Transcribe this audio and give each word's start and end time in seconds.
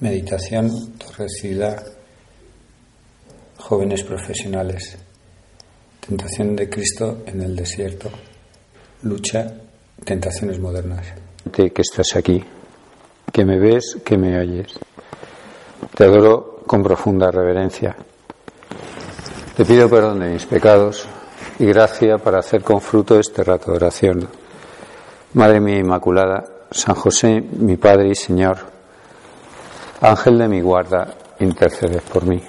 Meditación 0.00 0.92
Torrecida 0.96 1.82
Jóvenes 3.56 4.04
Profesionales 4.04 4.96
Tentación 6.06 6.54
de 6.54 6.70
Cristo 6.70 7.24
en 7.26 7.42
el 7.42 7.56
desierto 7.56 8.08
Lucha 9.02 9.52
Tentaciones 10.04 10.60
modernas 10.60 11.04
Que 11.52 11.72
estás 11.76 12.14
aquí, 12.14 12.44
que 13.32 13.44
me 13.44 13.58
ves, 13.58 13.96
que 14.04 14.16
me 14.16 14.38
oyes. 14.38 14.78
Te 15.96 16.04
adoro 16.04 16.62
con 16.64 16.80
profunda 16.82 17.32
reverencia. 17.32 17.96
Te 19.56 19.64
pido 19.64 19.90
perdón 19.90 20.20
de 20.20 20.30
mis 20.30 20.46
pecados 20.46 21.08
y 21.58 21.66
gracia 21.66 22.18
para 22.18 22.38
hacer 22.38 22.62
con 22.62 22.80
fruto 22.80 23.18
este 23.18 23.42
rato 23.42 23.72
de 23.72 23.78
oración. 23.78 24.28
Madre 25.34 25.60
mía 25.60 25.78
Inmaculada, 25.78 26.44
San 26.70 26.94
José, 26.94 27.40
mi 27.40 27.76
Padre 27.76 28.10
y 28.10 28.14
Señor, 28.14 28.77
Ángel 30.00 30.38
de 30.38 30.48
mi 30.48 30.60
guarda, 30.60 31.12
intercede 31.40 32.00
por 32.00 32.24
mí. 32.24 32.40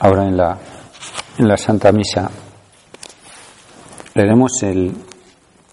Ahora 0.00 0.26
en 0.26 0.36
la, 0.36 0.58
en 1.38 1.48
la 1.48 1.56
Santa 1.56 1.90
Misa 1.90 2.30
leeremos 4.14 4.62
el, 4.62 4.94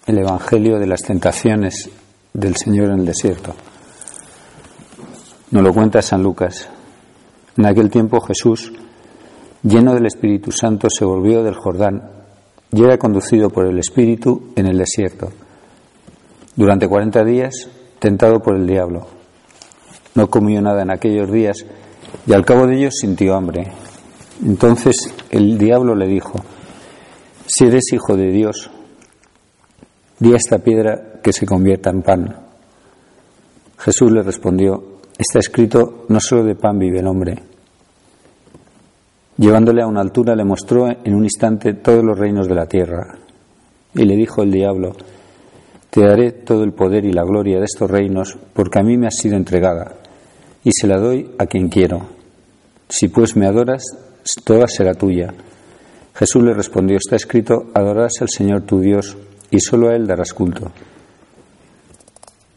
el 0.08 0.18
Evangelio 0.18 0.80
de 0.80 0.88
las 0.88 1.02
tentaciones 1.02 1.90
del 2.34 2.56
Señor 2.56 2.92
en 2.92 3.00
el 3.00 3.06
desierto. 3.06 3.54
Nos 5.56 5.64
lo 5.64 5.74
cuenta 5.74 6.02
San 6.02 6.22
Lucas. 6.22 6.68
En 7.56 7.66
aquel 7.66 7.90
tiempo 7.90 8.20
Jesús, 8.20 8.74
lleno 9.64 9.94
del 9.94 10.06
Espíritu 10.06 10.52
Santo, 10.52 10.90
se 10.90 11.06
volvió 11.06 11.44
del 11.44 11.56
Jordán 11.56 12.12
y 12.74 12.84
era 12.84 12.98
conducido 12.98 13.50
por 13.50 13.66
el 13.66 13.80
Espíritu 13.80 14.52
en 14.58 14.66
el 14.66 14.78
desierto. 14.78 15.32
Durante 16.58 16.90
cuarenta 16.90 17.24
días, 17.24 17.70
tentado 18.00 18.42
por 18.42 18.58
el 18.58 18.68
diablo. 18.68 19.08
No 20.16 20.30
comió 20.30 20.62
nada 20.62 20.82
en 20.82 20.92
aquellos 20.92 21.32
días 21.32 21.66
y 22.28 22.34
al 22.34 22.44
cabo 22.44 22.68
de 22.68 22.76
ellos 22.76 22.96
sintió 23.00 23.34
hambre. 23.34 23.72
Entonces 24.46 24.98
el 25.30 25.58
diablo 25.58 25.96
le 25.96 26.08
dijo, 26.08 26.38
si 27.46 27.64
eres 27.64 27.94
hijo 27.94 28.18
de 28.18 28.30
Dios, 28.30 28.70
di 30.20 30.34
a 30.34 30.36
esta 30.36 30.60
piedra 30.60 31.22
que 31.24 31.32
se 31.32 31.46
convierta 31.46 31.92
en 31.92 32.02
pan. 32.02 32.36
Jesús 33.78 34.12
le 34.12 34.22
respondió, 34.22 34.95
está 35.18 35.40
escrito, 35.40 36.06
no 36.10 36.20
solo 36.20 36.44
de 36.44 36.56
pan 36.56 36.78
vive 36.78 37.00
el 37.00 37.08
hombre. 37.08 37.42
Llevándole 39.38 39.82
a 39.82 39.88
una 39.88 40.02
altura 40.02 40.36
le 40.36 40.46
mostró 40.46 40.88
en 40.88 41.14
un 41.14 41.24
instante 41.24 41.74
todos 41.74 42.04
los 42.04 42.18
reinos 42.18 42.48
de 42.48 42.56
la 42.56 42.68
tierra. 42.68 43.18
Y 43.94 44.06
le 44.06 44.16
dijo 44.16 44.44
el 44.44 44.52
diablo, 44.52 44.96
te 45.90 46.02
daré 46.02 46.32
todo 46.32 46.64
el 46.64 46.74
poder 46.74 47.06
y 47.06 47.14
la 47.14 47.24
gloria 47.24 47.60
de 47.60 47.66
estos 47.66 47.90
reinos, 47.90 48.38
porque 48.54 48.80
a 48.80 48.84
mí 48.84 48.98
me 48.98 49.08
ha 49.08 49.12
sido 49.12 49.36
entregada, 49.36 49.96
y 50.64 50.72
se 50.72 50.88
la 50.88 50.98
doy 50.98 51.32
a 51.38 51.46
quien 51.46 51.70
quiero. 51.70 52.08
Si 52.90 53.08
pues 53.08 53.36
me 53.36 53.48
adoras, 53.48 53.84
toda 54.44 54.68
será 54.68 54.94
tuya. 54.94 55.34
Jesús 56.14 56.44
le 56.44 56.54
respondió, 56.54 56.98
está 56.98 57.16
escrito, 57.16 57.68
adorarás 57.74 58.22
al 58.22 58.30
Señor 58.30 58.62
tu 58.64 58.80
Dios 58.80 59.18
y 59.52 59.60
solo 59.60 59.90
a 59.90 59.96
Él 59.96 60.08
darás 60.08 60.34
culto. 60.34 60.72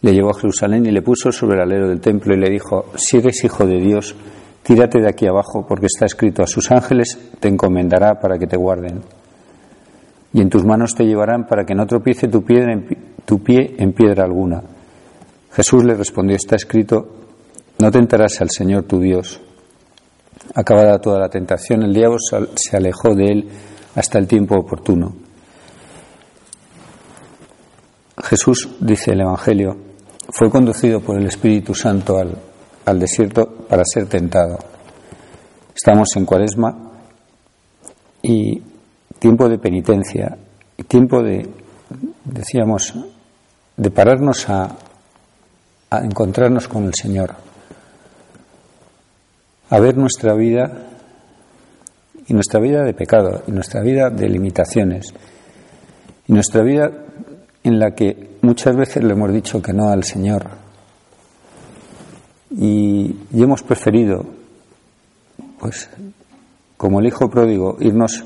Le 0.02 0.12
llevó 0.12 0.30
a 0.30 0.38
Jerusalén 0.38 0.86
y 0.86 0.90
le 0.90 1.02
puso 1.02 1.32
sobre 1.32 1.56
el 1.56 1.62
alero 1.62 1.88
del 1.88 2.00
templo 2.00 2.34
y 2.34 2.38
le 2.38 2.50
dijo, 2.50 2.86
si 2.96 3.18
eres 3.18 3.42
hijo 3.44 3.66
de 3.66 3.80
Dios, 3.80 4.14
tírate 4.62 5.00
de 5.00 5.08
aquí 5.08 5.26
abajo 5.26 5.66
porque 5.66 5.86
está 5.86 6.06
escrito, 6.06 6.42
a 6.42 6.46
sus 6.46 6.70
ángeles 6.70 7.18
te 7.40 7.48
encomendará 7.48 8.20
para 8.20 8.38
que 8.38 8.46
te 8.46 8.56
guarden. 8.56 9.02
Y 10.32 10.40
en 10.40 10.50
tus 10.50 10.64
manos 10.64 10.94
te 10.94 11.04
llevarán 11.04 11.46
para 11.46 11.64
que 11.64 11.74
no 11.74 11.86
tropiece 11.86 12.28
tu, 12.28 12.44
piedra 12.44 12.72
en, 12.72 12.86
tu 13.24 13.42
pie 13.42 13.74
en 13.78 13.92
piedra 13.92 14.24
alguna. 14.24 14.62
Jesús 15.52 15.84
le 15.84 15.94
respondió, 15.94 16.36
está 16.36 16.56
escrito, 16.56 17.08
no 17.78 17.90
tentarás 17.90 18.40
al 18.40 18.50
Señor 18.50 18.84
tu 18.84 19.00
Dios. 19.00 19.40
Acabada 20.54 21.00
toda 21.00 21.18
la 21.18 21.28
tentación, 21.28 21.82
el 21.82 21.92
diablo 21.92 22.18
se 22.54 22.76
alejó 22.76 23.14
de 23.14 23.24
él 23.24 23.48
hasta 23.94 24.18
el 24.18 24.28
tiempo 24.28 24.56
oportuno. 24.56 25.12
Jesús, 28.22 28.68
dice 28.80 29.12
el 29.12 29.20
Evangelio, 29.22 29.76
fue 30.28 30.50
conducido 30.50 31.00
por 31.00 31.18
el 31.18 31.26
Espíritu 31.26 31.74
Santo 31.74 32.18
al, 32.18 32.36
al 32.84 32.98
desierto 32.98 33.46
para 33.68 33.82
ser 33.84 34.06
tentado. 34.06 34.58
Estamos 35.74 36.08
en 36.16 36.26
cuaresma 36.26 36.92
y 38.22 38.62
tiempo 39.18 39.48
de 39.48 39.58
penitencia 39.58 40.36
y 40.76 40.82
tiempo 40.84 41.22
de, 41.22 41.48
decíamos, 42.24 42.94
de 43.76 43.90
pararnos 43.90 44.48
a, 44.48 44.76
a 45.90 45.98
encontrarnos 46.04 46.68
con 46.68 46.84
el 46.84 46.94
Señor, 46.94 47.34
a 49.70 49.80
ver 49.80 49.96
nuestra 49.96 50.34
vida 50.34 50.88
y 52.26 52.34
nuestra 52.34 52.60
vida 52.60 52.82
de 52.84 52.92
pecado 52.92 53.42
y 53.46 53.52
nuestra 53.52 53.80
vida 53.82 54.10
de 54.10 54.28
limitaciones 54.28 55.14
y 56.26 56.32
nuestra 56.32 56.62
vida 56.62 56.90
en 57.64 57.78
la 57.78 57.94
que 57.94 58.37
muchas 58.48 58.74
veces 58.74 59.04
le 59.04 59.12
hemos 59.12 59.30
dicho 59.30 59.60
que 59.60 59.74
no 59.74 59.90
al 59.90 60.04
Señor 60.04 60.48
y, 62.50 63.14
hemos 63.34 63.62
preferido, 63.62 64.24
pues, 65.58 65.90
como 66.78 66.98
el 67.00 67.08
Hijo 67.08 67.28
pródigo, 67.28 67.76
irnos 67.78 68.24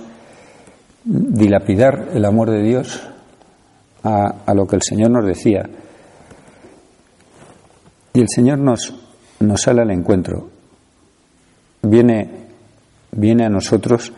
dilapidar 1.02 2.10
el 2.14 2.24
amor 2.24 2.50
de 2.50 2.62
Dios 2.62 3.02
a, 4.04 4.44
a, 4.46 4.54
lo 4.54 4.64
que 4.68 4.76
el 4.76 4.82
Señor 4.82 5.10
nos 5.10 5.26
decía. 5.26 5.68
Y 8.14 8.20
el 8.20 8.28
Señor 8.28 8.58
nos, 8.58 8.94
nos 9.40 9.60
sale 9.60 9.82
al 9.82 9.90
encuentro. 9.90 10.50
Viene, 11.82 12.30
viene 13.10 13.46
a 13.46 13.48
nosotros 13.48 14.12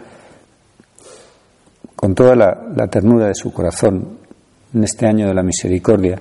con 1.97 2.15
toda 2.15 2.37
la 2.37 2.89
ternura 2.89 3.29
de 3.29 3.35
su 3.35 3.51
corazón, 3.55 4.24
en 4.75 4.85
este 4.85 5.07
año 5.07 5.29
de 5.29 5.35
la 5.35 5.43
misericordia. 5.43 6.19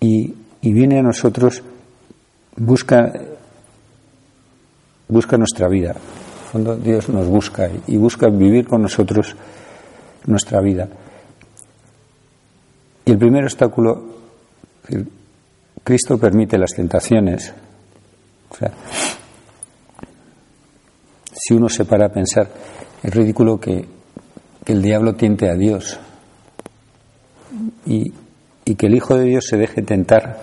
Y, 0.00 0.34
viene 0.62 0.98
a 0.98 1.02
nosotros, 1.02 1.62
busca, 2.56 3.12
busca 5.08 5.36
nuestra 5.36 5.68
vida. 5.68 5.90
En 5.90 6.50
fondo, 6.52 6.76
Dios 6.76 7.08
nos 7.08 7.26
busca 7.26 7.68
y 7.86 7.96
busca 7.96 8.28
vivir 8.28 8.66
con 8.66 8.82
nosotros 8.82 9.34
nuestra 10.26 10.60
vida. 10.60 10.88
Y 13.04 13.10
el 13.12 13.18
primer 13.18 13.44
obstáculo, 13.44 14.04
Cristo 15.84 16.18
permite 16.18 16.58
las 16.58 16.72
tentaciones. 16.72 17.52
Si 21.32 21.54
uno 21.54 21.68
se 21.68 21.84
para 21.84 22.06
a 22.06 22.08
pensar, 22.08 22.48
es 23.02 23.14
ridículo 23.14 23.60
que 23.60 23.95
que 24.66 24.72
el 24.72 24.82
diablo 24.82 25.14
tiente 25.14 25.48
a 25.48 25.54
Dios. 25.54 25.98
Y, 27.86 28.12
que 28.74 28.86
el 28.88 28.96
Hijo 28.96 29.16
de 29.16 29.24
Dios 29.24 29.46
se 29.48 29.56
deje 29.56 29.80
tentar. 29.80 30.40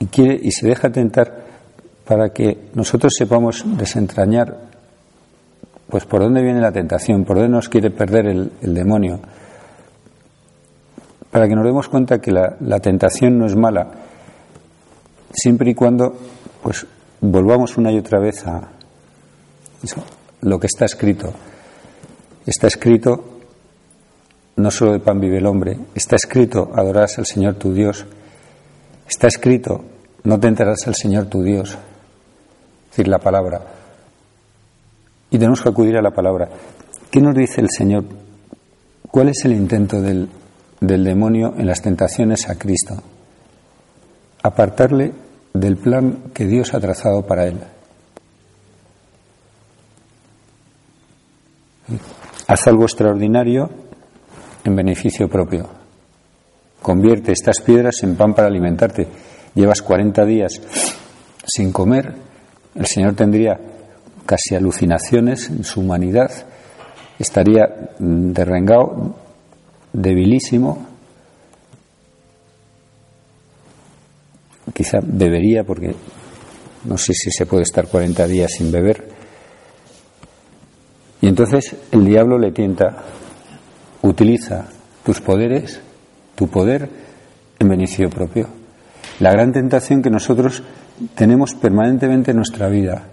Y, 0.00 0.06
quiere, 0.06 0.40
y 0.42 0.50
se 0.50 0.66
deja 0.66 0.90
tentar 0.90 1.44
para 2.06 2.30
que 2.30 2.70
nosotros 2.72 3.12
sepamos 3.16 3.62
desentrañar 3.76 4.66
pues 5.90 6.06
por 6.06 6.22
dónde 6.22 6.42
viene 6.42 6.60
la 6.60 6.72
tentación, 6.72 7.24
por 7.24 7.36
dónde 7.36 7.50
nos 7.50 7.68
quiere 7.68 7.90
perder 7.90 8.26
el, 8.26 8.74
demonio, 8.74 9.20
para 11.30 11.48
que 11.48 11.54
nos 11.54 11.64
demos 11.64 11.88
cuenta 11.88 12.18
que 12.18 12.30
la, 12.30 12.56
la, 12.60 12.78
tentación 12.80 13.38
no 13.38 13.46
es 13.46 13.56
mala, 13.56 13.88
siempre 15.32 15.70
y 15.70 15.74
cuando 15.74 16.14
pues 16.62 16.86
volvamos 17.20 17.76
una 17.78 17.90
y 17.90 17.98
otra 17.98 18.20
vez 18.20 18.46
a, 18.46 18.68
lo 20.42 20.58
que 20.58 20.66
está 20.66 20.84
escrito. 20.84 21.32
Está 22.48 22.66
escrito, 22.66 23.22
no 24.56 24.70
solo 24.70 24.92
de 24.92 25.00
pan 25.00 25.20
vive 25.20 25.36
el 25.36 25.44
hombre, 25.44 25.76
está 25.94 26.16
escrito, 26.16 26.72
adorarás 26.74 27.18
al 27.18 27.26
Señor 27.26 27.56
tu 27.56 27.74
Dios. 27.74 28.06
Está 29.06 29.26
escrito, 29.26 29.84
no 30.24 30.40
tentarás 30.40 30.86
al 30.86 30.94
Señor 30.94 31.26
tu 31.26 31.42
Dios. 31.42 31.72
Es 31.72 32.90
decir, 32.90 33.08
la 33.08 33.18
palabra. 33.18 33.60
Y 35.30 35.36
tenemos 35.36 35.60
que 35.60 35.68
acudir 35.68 35.98
a 35.98 36.00
la 36.00 36.10
palabra. 36.10 36.48
¿Qué 37.10 37.20
nos 37.20 37.34
dice 37.34 37.60
el 37.60 37.68
Señor? 37.68 38.04
¿Cuál 39.10 39.28
es 39.28 39.44
el 39.44 39.52
intento 39.52 40.00
del, 40.00 40.30
del 40.80 41.04
demonio 41.04 41.52
en 41.58 41.66
las 41.66 41.82
tentaciones 41.82 42.48
a 42.48 42.54
Cristo? 42.54 42.94
Apartarle 44.42 45.12
del 45.52 45.76
plan 45.76 46.30
que 46.32 46.46
Dios 46.46 46.72
ha 46.72 46.80
trazado 46.80 47.26
para 47.26 47.46
él. 47.46 47.58
Haz 52.48 52.66
algo 52.66 52.84
extraordinario 52.84 53.68
en 54.64 54.74
beneficio 54.74 55.28
propio. 55.28 55.68
Convierte 56.80 57.30
estas 57.30 57.60
piedras 57.60 58.02
en 58.02 58.16
pan 58.16 58.32
para 58.32 58.48
alimentarte. 58.48 59.06
Llevas 59.54 59.82
40 59.82 60.24
días 60.24 60.58
sin 61.44 61.72
comer. 61.72 62.14
El 62.74 62.86
Señor 62.86 63.14
tendría 63.14 63.60
casi 64.24 64.54
alucinaciones 64.54 65.50
en 65.50 65.62
su 65.62 65.80
humanidad. 65.80 66.30
Estaría 67.18 67.90
derrengado, 67.98 69.14
debilísimo. 69.92 70.86
Quizá 74.72 75.00
bebería 75.02 75.64
porque 75.64 75.94
no 76.84 76.96
sé 76.96 77.12
si 77.12 77.30
se 77.30 77.44
puede 77.44 77.64
estar 77.64 77.88
40 77.88 78.26
días 78.26 78.52
sin 78.56 78.72
beber. 78.72 79.17
Entonces 81.28 81.76
el 81.92 82.06
diablo 82.06 82.38
le 82.38 82.52
tienta, 82.52 83.04
utiliza 84.00 84.66
tus 85.04 85.20
poderes, 85.20 85.78
tu 86.34 86.48
poder 86.48 86.88
en 87.58 87.68
beneficio 87.68 88.08
propio. 88.08 88.48
La 89.20 89.30
gran 89.32 89.52
tentación 89.52 90.00
que 90.00 90.08
nosotros 90.08 90.62
tenemos 91.14 91.54
permanentemente 91.54 92.30
en 92.30 92.38
nuestra 92.38 92.70
vida. 92.70 93.08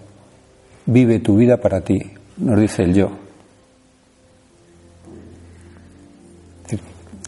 Vive 0.86 1.18
tu 1.18 1.36
vida 1.36 1.58
para 1.58 1.82
ti, 1.82 1.98
nos 2.38 2.58
dice 2.58 2.84
el 2.84 2.94
yo. 2.94 3.10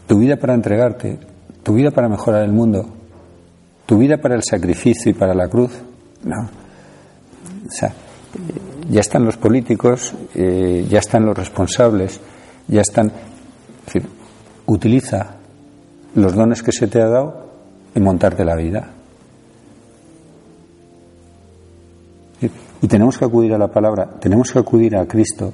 Tu 0.07 0.17
vida 0.17 0.37
para 0.37 0.55
entregarte, 0.55 1.19
tu 1.61 1.75
vida 1.75 1.91
para 1.91 2.09
mejorar 2.09 2.43
el 2.43 2.51
mundo, 2.51 2.89
tu 3.85 3.99
vida 3.99 4.17
para 4.17 4.33
el 4.33 4.41
sacrificio 4.41 5.11
y 5.11 5.13
para 5.13 5.35
la 5.35 5.47
cruz. 5.47 5.71
No. 6.23 6.49
Ya 8.89 9.01
están 9.01 9.23
los 9.23 9.37
políticos, 9.37 10.13
eh, 10.33 10.85
ya 10.89 10.99
están 10.99 11.25
los 11.25 11.37
responsables, 11.37 12.19
ya 12.67 12.81
están. 12.81 13.11
utiliza 14.65 15.35
los 16.15 16.33
dones 16.33 16.61
que 16.63 16.71
se 16.71 16.87
te 16.87 17.01
ha 17.01 17.07
dado 17.07 17.49
en 17.93 18.03
montarte 18.03 18.43
la 18.43 18.55
vida. 18.55 18.89
Y 22.81 22.87
tenemos 22.87 23.17
que 23.17 23.25
acudir 23.25 23.53
a 23.53 23.57
la 23.57 23.67
palabra, 23.67 24.09
tenemos 24.19 24.51
que 24.51 24.59
acudir 24.59 24.95
a 24.95 25.05
Cristo 25.05 25.51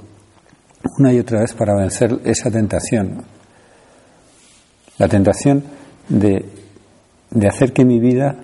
una 0.97 1.11
y 1.11 1.19
otra 1.19 1.39
vez 1.41 1.53
para 1.53 1.75
vencer 1.75 2.19
esa 2.23 2.51
tentación. 2.51 3.23
La 4.97 5.07
tentación 5.07 5.63
de, 6.07 6.45
de 7.31 7.47
hacer 7.47 7.73
que 7.73 7.83
mi 7.83 7.99
vida 7.99 8.35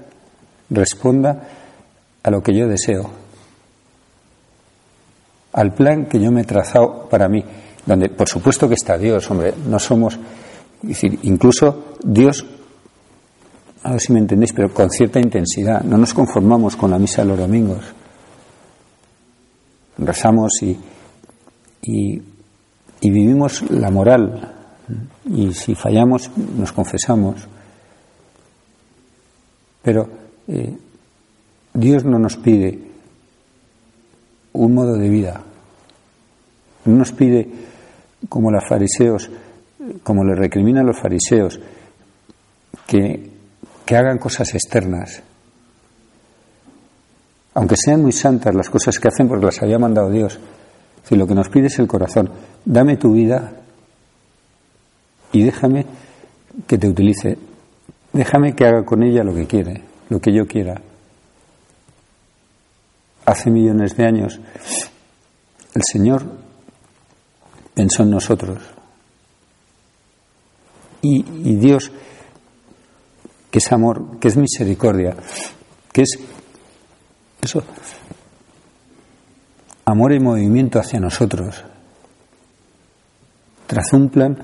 responda 0.69 1.43
a 2.23 2.31
lo 2.31 2.41
que 2.41 2.57
yo 2.57 2.67
deseo 2.67 3.20
al 5.53 5.73
plan 5.73 6.05
que 6.05 6.19
yo 6.19 6.31
me 6.31 6.41
he 6.41 6.45
trazado 6.45 7.07
para 7.09 7.27
mí, 7.27 7.43
donde 7.85 8.09
por 8.09 8.27
supuesto 8.27 8.67
que 8.67 8.75
está 8.75 8.97
Dios, 8.97 9.29
hombre, 9.31 9.53
no 9.67 9.79
somos, 9.79 10.17
decir, 10.81 11.19
incluso 11.23 11.95
Dios, 12.03 12.45
a 13.83 13.91
ver 13.91 14.01
si 14.01 14.13
me 14.13 14.19
entendéis, 14.19 14.53
pero 14.53 14.73
con 14.73 14.89
cierta 14.89 15.19
intensidad, 15.19 15.81
no 15.81 15.97
nos 15.97 16.13
conformamos 16.13 16.75
con 16.75 16.91
la 16.91 16.99
misa 16.99 17.23
de 17.23 17.29
los 17.29 17.39
domingos, 17.39 17.83
rezamos 19.97 20.51
y, 20.61 20.77
y, 21.83 22.21
vivimos 23.01 23.63
la 23.71 23.89
moral, 23.89 24.55
y 25.25 25.53
si 25.53 25.75
fallamos 25.75 26.29
nos 26.57 26.71
confesamos, 26.71 27.47
pero 29.81 30.07
eh, 30.47 30.77
Dios 31.73 32.05
no 32.05 32.19
nos 32.19 32.37
pide 32.37 32.90
un 34.53 34.73
modo 34.73 34.95
de 34.95 35.09
vida. 35.09 35.41
No 36.85 36.95
nos 36.95 37.11
pide, 37.11 37.47
como 38.27 38.51
los 38.51 38.67
fariseos, 38.67 39.29
como 40.03 40.23
le 40.23 40.35
recriminan 40.35 40.85
los 40.85 40.99
fariseos, 40.99 41.59
que, 42.87 43.29
que 43.85 43.95
hagan 43.95 44.17
cosas 44.17 44.53
externas. 44.53 45.21
Aunque 47.53 47.75
sean 47.75 48.01
muy 48.01 48.11
santas 48.11 48.55
las 48.55 48.69
cosas 48.69 48.99
que 48.99 49.07
hacen 49.07 49.27
porque 49.27 49.45
las 49.45 49.61
había 49.61 49.77
mandado 49.77 50.09
Dios. 50.09 50.39
Si 51.03 51.15
lo 51.15 51.27
que 51.27 51.35
nos 51.35 51.49
pide 51.49 51.67
es 51.67 51.79
el 51.79 51.87
corazón, 51.87 52.29
dame 52.63 52.97
tu 52.97 53.13
vida 53.13 53.51
y 55.31 55.43
déjame 55.43 55.85
que 56.67 56.77
te 56.77 56.87
utilice. 56.87 57.37
Déjame 58.13 58.53
que 58.53 58.65
haga 58.65 58.83
con 58.83 59.03
ella 59.03 59.23
lo 59.23 59.33
que 59.33 59.47
quiere, 59.47 59.81
lo 60.09 60.19
que 60.19 60.33
yo 60.33 60.45
quiera 60.45 60.81
hace 63.31 63.49
millones 63.49 63.95
de 63.95 64.05
años, 64.05 64.39
el 65.73 65.81
Señor 65.89 66.25
pensó 67.73 68.03
en 68.03 68.11
nosotros. 68.11 68.59
Y, 71.03 71.23
Dios, 71.55 71.91
que 73.49 73.57
es 73.57 73.71
amor, 73.71 74.19
que 74.19 74.27
es 74.27 74.37
misericordia, 74.37 75.15
que 75.91 76.03
es 76.03 76.19
eso, 77.41 77.63
amor 79.85 80.13
y 80.13 80.19
movimiento 80.19 80.77
hacia 80.77 80.99
nosotros, 80.99 81.63
trazó 83.65 83.97
un 83.97 84.09
plan 84.09 84.37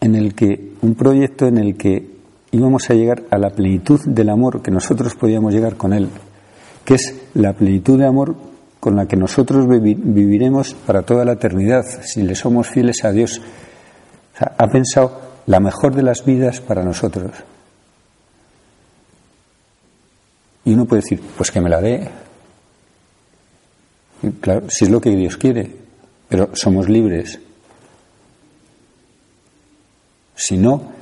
en 0.00 0.14
el 0.16 0.34
que, 0.34 0.72
un 0.80 0.96
proyecto 0.96 1.46
en 1.46 1.58
el 1.58 1.76
que 1.76 2.19
íbamos 2.52 2.90
a 2.90 2.94
llegar 2.94 3.22
a 3.30 3.38
la 3.38 3.50
plenitud 3.50 4.00
del 4.06 4.28
amor 4.28 4.62
que 4.62 4.70
nosotros 4.70 5.14
podíamos 5.14 5.52
llegar 5.52 5.76
con 5.76 5.92
Él, 5.92 6.08
que 6.84 6.94
es 6.94 7.14
la 7.34 7.52
plenitud 7.52 7.98
de 7.98 8.06
amor 8.06 8.34
con 8.80 8.96
la 8.96 9.06
que 9.06 9.16
nosotros 9.16 9.66
viviremos 9.68 10.74
para 10.74 11.02
toda 11.02 11.24
la 11.24 11.32
eternidad, 11.32 11.84
si 12.02 12.22
le 12.22 12.34
somos 12.34 12.68
fieles 12.68 13.04
a 13.04 13.12
Dios. 13.12 13.40
ha 14.38 14.66
pensado 14.68 15.20
la 15.46 15.60
mejor 15.60 15.94
de 15.94 16.02
las 16.02 16.24
vidas 16.24 16.60
para 16.60 16.82
nosotros. 16.82 17.32
Y 20.64 20.72
uno 20.72 20.84
puede 20.84 21.02
decir, 21.02 21.20
pues 21.36 21.50
que 21.50 21.60
me 21.60 21.68
la 21.68 21.80
dé. 21.80 22.08
claro, 24.40 24.68
si 24.70 24.84
es 24.84 24.90
lo 24.90 25.00
que 25.00 25.10
Dios 25.10 25.36
quiere, 25.36 25.74
pero 26.28 26.50
somos 26.54 26.88
libres. 26.88 27.38
Si 30.34 30.56
no, 30.56 30.92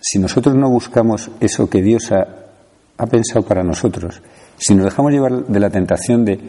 si 0.00 0.18
nosotros 0.18 0.54
no 0.54 0.70
buscamos 0.70 1.30
eso 1.40 1.68
que 1.68 1.82
Dios 1.82 2.12
ha, 2.12 3.06
pensado 3.06 3.44
para 3.44 3.62
nosotros, 3.62 4.20
si 4.56 4.74
nos 4.74 4.86
dejamos 4.86 5.12
llevar 5.12 5.46
de 5.46 5.60
la 5.60 5.70
tentación 5.70 6.24
de, 6.24 6.40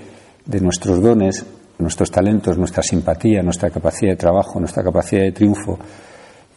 nuestros 0.62 1.02
dones, 1.02 1.46
nuestros 1.78 2.12
talentos, 2.12 2.58
nuestra 2.58 2.84
simpatía, 2.84 3.42
nuestra 3.44 3.70
capacidad 3.70 4.12
de 4.12 4.18
trabajo, 4.18 4.60
nuestra 4.60 4.84
capacidad 4.84 5.22
de 5.22 5.32
triunfo, 5.32 5.78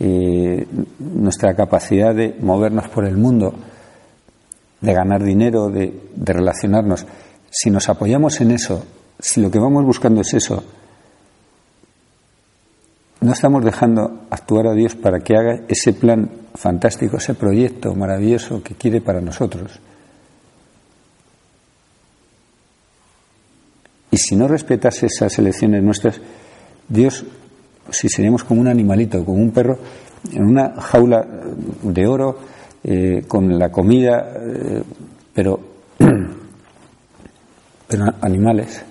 eh, 0.01 0.67
nuestra 0.99 1.55
capacidad 1.55 2.15
de 2.15 2.37
movernos 2.41 2.89
por 2.89 3.07
el 3.07 3.17
mundo, 3.17 3.55
de 4.81 4.93
ganar 4.93 5.23
dinero, 5.23 5.69
de, 5.69 6.09
de 6.15 6.33
relacionarnos, 6.33 7.07
si 7.51 7.71
nos 7.71 7.89
apoyamos 7.89 8.41
en 8.41 8.53
eso, 8.53 8.85
si 9.19 9.41
lo 9.41 9.51
que 9.51 9.59
vamos 9.59 9.85
buscando 9.85 10.23
es 10.23 10.33
eso, 10.35 10.65
no 13.21 13.33
estamos 13.33 13.65
dejando 13.65 14.23
actuar 14.31 14.67
a 14.67 14.75
Dios 14.75 14.97
para 14.97 15.21
que 15.21 15.37
haga 15.37 15.61
ese 15.69 15.93
plan 15.93 16.42
fantástico, 16.55 17.17
ese 17.17 17.35
proyecto 17.35 17.95
maravilloso 17.95 18.63
que 18.63 18.75
quiere 18.75 19.01
para 19.01 19.21
nosotros. 19.21 19.79
Y 24.11 24.19
si 24.19 24.37
no 24.37 24.47
respetase 24.47 25.07
esas 25.07 25.39
elecciones 25.39 25.83
nuestras, 25.83 26.21
Dios, 26.89 27.25
si 27.91 28.09
seríamos 28.09 28.45
como 28.45 28.61
un 28.61 28.69
animalito, 28.69 29.25
como 29.25 29.43
un 29.43 29.51
perro, 29.51 29.79
en 30.31 30.45
una 30.45 30.81
jaula 30.81 31.27
de 31.83 32.07
oro, 32.07 32.39
eh, 32.85 33.25
con 33.27 33.59
la 33.59 33.71
comida, 33.71 34.33
eh, 34.37 34.83
pero, 35.33 35.61
pero 37.89 38.05
animales. 38.21 38.85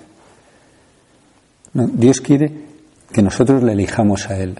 Dios 1.72 2.20
quiere 2.20 2.52
que 3.12 3.22
nosotros 3.22 3.62
le 3.62 3.72
elijamos 3.72 4.28
a 4.28 4.38
Él. 4.38 4.58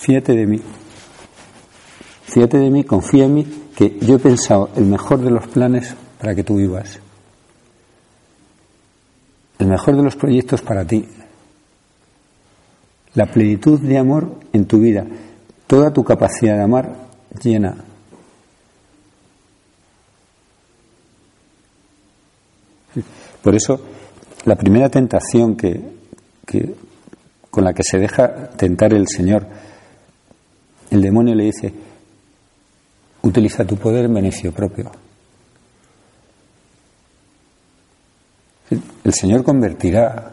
Fíjate 0.00 0.34
de 0.34 0.46
mí. 0.46 0.62
Fíjate 2.24 2.56
de 2.56 2.70
mí, 2.70 2.84
confía 2.84 3.26
en 3.26 3.34
mí, 3.34 3.46
que 3.76 3.98
yo 4.00 4.16
he 4.16 4.18
pensado 4.18 4.70
el 4.74 4.86
mejor 4.86 5.20
de 5.20 5.30
los 5.30 5.46
planes 5.48 5.94
para 6.18 6.34
que 6.34 6.42
tú 6.42 6.56
vivas. 6.56 7.00
el 9.58 9.66
mejor 9.66 9.94
de 9.94 10.02
los 10.02 10.16
proyectos 10.16 10.62
para 10.62 10.86
ti, 10.86 11.06
la 13.12 13.26
plenitud 13.26 13.78
de 13.78 13.98
amor 13.98 14.36
en 14.54 14.64
tu 14.64 14.78
vida, 14.78 15.04
toda 15.66 15.92
tu 15.92 16.02
capacidad 16.02 16.56
de 16.56 16.62
amar 16.62 16.94
llena. 17.42 17.76
Por 23.42 23.54
eso, 23.54 23.78
la 24.46 24.56
primera 24.56 24.88
tentación 24.88 25.56
que, 25.56 25.78
con 27.50 27.62
la 27.62 27.74
que 27.74 27.82
se 27.82 27.98
deja 27.98 28.48
tentar 28.52 28.94
el 28.94 29.06
Señor, 29.06 29.46
el 30.90 31.00
demonio 31.00 31.34
le 31.34 31.44
dice, 31.44 31.72
utiliza 33.22 33.64
tu 33.64 33.76
poder 33.76 34.06
en 34.06 34.14
beneficio 34.14 34.52
propio. 34.52 34.90
El 39.04 39.14
Señor 39.14 39.42
convertirá 39.42 40.32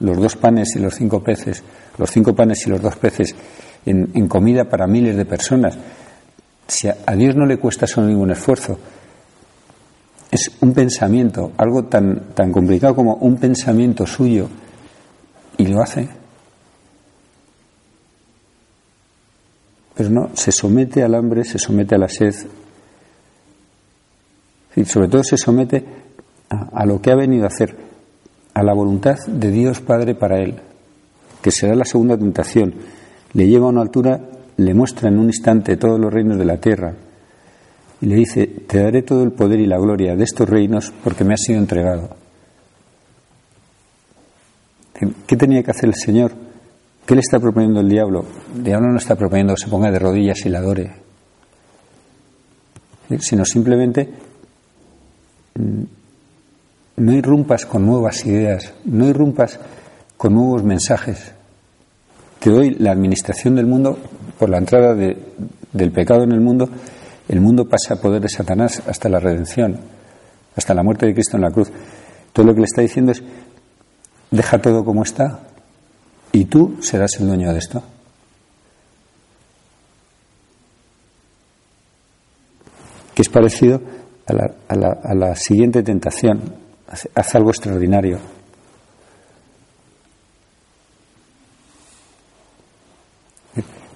los 0.00 0.16
dos 0.16 0.36
panes 0.36 0.74
y 0.76 0.78
los 0.78 0.94
cinco 0.94 1.22
peces, 1.22 1.62
los 1.98 2.10
cinco 2.10 2.34
panes 2.34 2.66
y 2.66 2.70
los 2.70 2.80
dos 2.80 2.96
peces, 2.96 3.34
en, 3.86 4.28
comida 4.28 4.64
para 4.64 4.86
miles 4.86 5.16
de 5.16 5.24
personas. 5.24 5.76
Si 6.66 6.88
a, 6.88 6.94
Dios 7.16 7.36
no 7.36 7.46
le 7.46 7.58
cuesta 7.58 7.86
eso 7.86 8.02
ningún 8.02 8.30
esfuerzo, 8.30 8.78
es 10.30 10.50
un 10.60 10.72
pensamiento, 10.72 11.52
algo 11.56 11.84
tan, 11.84 12.34
tan 12.34 12.52
complicado 12.52 12.94
como 12.94 13.14
un 13.16 13.36
pensamiento 13.36 14.06
suyo, 14.06 14.48
y 15.56 15.66
lo 15.66 15.82
hace. 15.82 16.19
Pero 20.00 20.12
no, 20.12 20.30
se 20.32 20.50
somete 20.50 21.02
al 21.02 21.14
hambre, 21.14 21.44
se 21.44 21.58
somete 21.58 21.94
a 21.94 21.98
la 21.98 22.08
sed, 22.08 22.34
y 24.74 24.82
sobre 24.86 25.08
todo 25.08 25.22
se 25.22 25.36
somete 25.36 25.84
a 26.48 26.86
lo 26.86 27.02
que 27.02 27.10
ha 27.10 27.16
venido 27.16 27.44
a 27.44 27.48
hacer, 27.48 27.76
a 28.54 28.62
la 28.62 28.72
voluntad 28.72 29.16
de 29.26 29.50
Dios 29.50 29.82
Padre 29.82 30.14
para 30.14 30.38
él, 30.38 30.54
que 31.42 31.50
será 31.50 31.74
la 31.74 31.84
segunda 31.84 32.16
tentación. 32.16 32.76
Le 33.34 33.46
lleva 33.46 33.66
a 33.66 33.68
una 33.68 33.82
altura, 33.82 34.18
le 34.56 34.72
muestra 34.72 35.10
en 35.10 35.18
un 35.18 35.26
instante 35.26 35.76
todos 35.76 36.00
los 36.00 36.10
reinos 36.10 36.38
de 36.38 36.46
la 36.46 36.56
tierra 36.56 36.94
y 38.00 38.06
le 38.06 38.14
dice, 38.14 38.46
te 38.46 38.82
daré 38.82 39.02
todo 39.02 39.22
el 39.22 39.32
poder 39.32 39.60
y 39.60 39.66
la 39.66 39.76
gloria 39.76 40.16
de 40.16 40.24
estos 40.24 40.48
reinos 40.48 40.94
porque 41.04 41.24
me 41.24 41.34
ha 41.34 41.36
sido 41.36 41.58
entregado. 41.58 42.16
¿Qué 45.26 45.36
tenía 45.36 45.62
que 45.62 45.72
hacer 45.72 45.90
el 45.90 45.94
Señor? 45.94 46.32
¿Qué 47.06 47.14
le 47.14 47.20
está 47.20 47.40
proponiendo 47.40 47.80
el 47.80 47.88
diablo? 47.88 48.24
El 48.56 48.64
diablo 48.64 48.88
no 48.88 48.98
está 48.98 49.16
proponiendo 49.16 49.54
que 49.54 49.62
se 49.62 49.68
ponga 49.68 49.90
de 49.90 49.98
rodillas 49.98 50.44
y 50.46 50.48
la 50.48 50.58
adore, 50.58 50.92
sino 53.18 53.44
simplemente 53.44 54.08
mm, 55.54 55.82
no 56.98 57.12
irrumpas 57.12 57.66
con 57.66 57.84
nuevas 57.84 58.24
ideas, 58.26 58.72
no 58.84 59.08
irrumpas 59.08 59.58
con 60.16 60.34
nuevos 60.34 60.62
mensajes. 60.62 61.32
Te 62.38 62.50
doy 62.50 62.76
la 62.78 62.92
administración 62.92 63.56
del 63.56 63.66
mundo 63.66 63.98
por 64.38 64.48
la 64.48 64.58
entrada 64.58 64.94
del 64.94 65.92
pecado 65.92 66.22
en 66.22 66.32
el 66.32 66.40
mundo. 66.40 66.68
El 67.28 67.40
mundo 67.40 67.68
pasa 67.68 67.94
a 67.94 68.00
poder 68.00 68.20
de 68.22 68.28
Satanás 68.28 68.82
hasta 68.86 69.08
la 69.08 69.18
redención, 69.18 69.78
hasta 70.56 70.74
la 70.74 70.82
muerte 70.82 71.06
de 71.06 71.14
Cristo 71.14 71.36
en 71.36 71.42
la 71.42 71.50
cruz. 71.50 71.70
Todo 72.32 72.46
lo 72.46 72.54
que 72.54 72.60
le 72.60 72.66
está 72.66 72.82
diciendo 72.82 73.12
es, 73.12 73.22
deja 74.30 74.60
todo 74.60 74.84
como 74.84 75.02
está 75.02 75.49
y 76.32 76.44
tú 76.44 76.76
serás 76.80 77.16
el 77.20 77.26
dueño 77.26 77.52
de 77.52 77.58
esto. 77.58 77.82
Que 83.14 83.22
es 83.22 83.28
parecido 83.28 83.80
a 84.26 85.14
la, 85.14 85.36
siguiente 85.36 85.82
tentación, 85.82 86.54
haz 87.14 87.34
algo 87.34 87.50
extraordinario. 87.50 88.18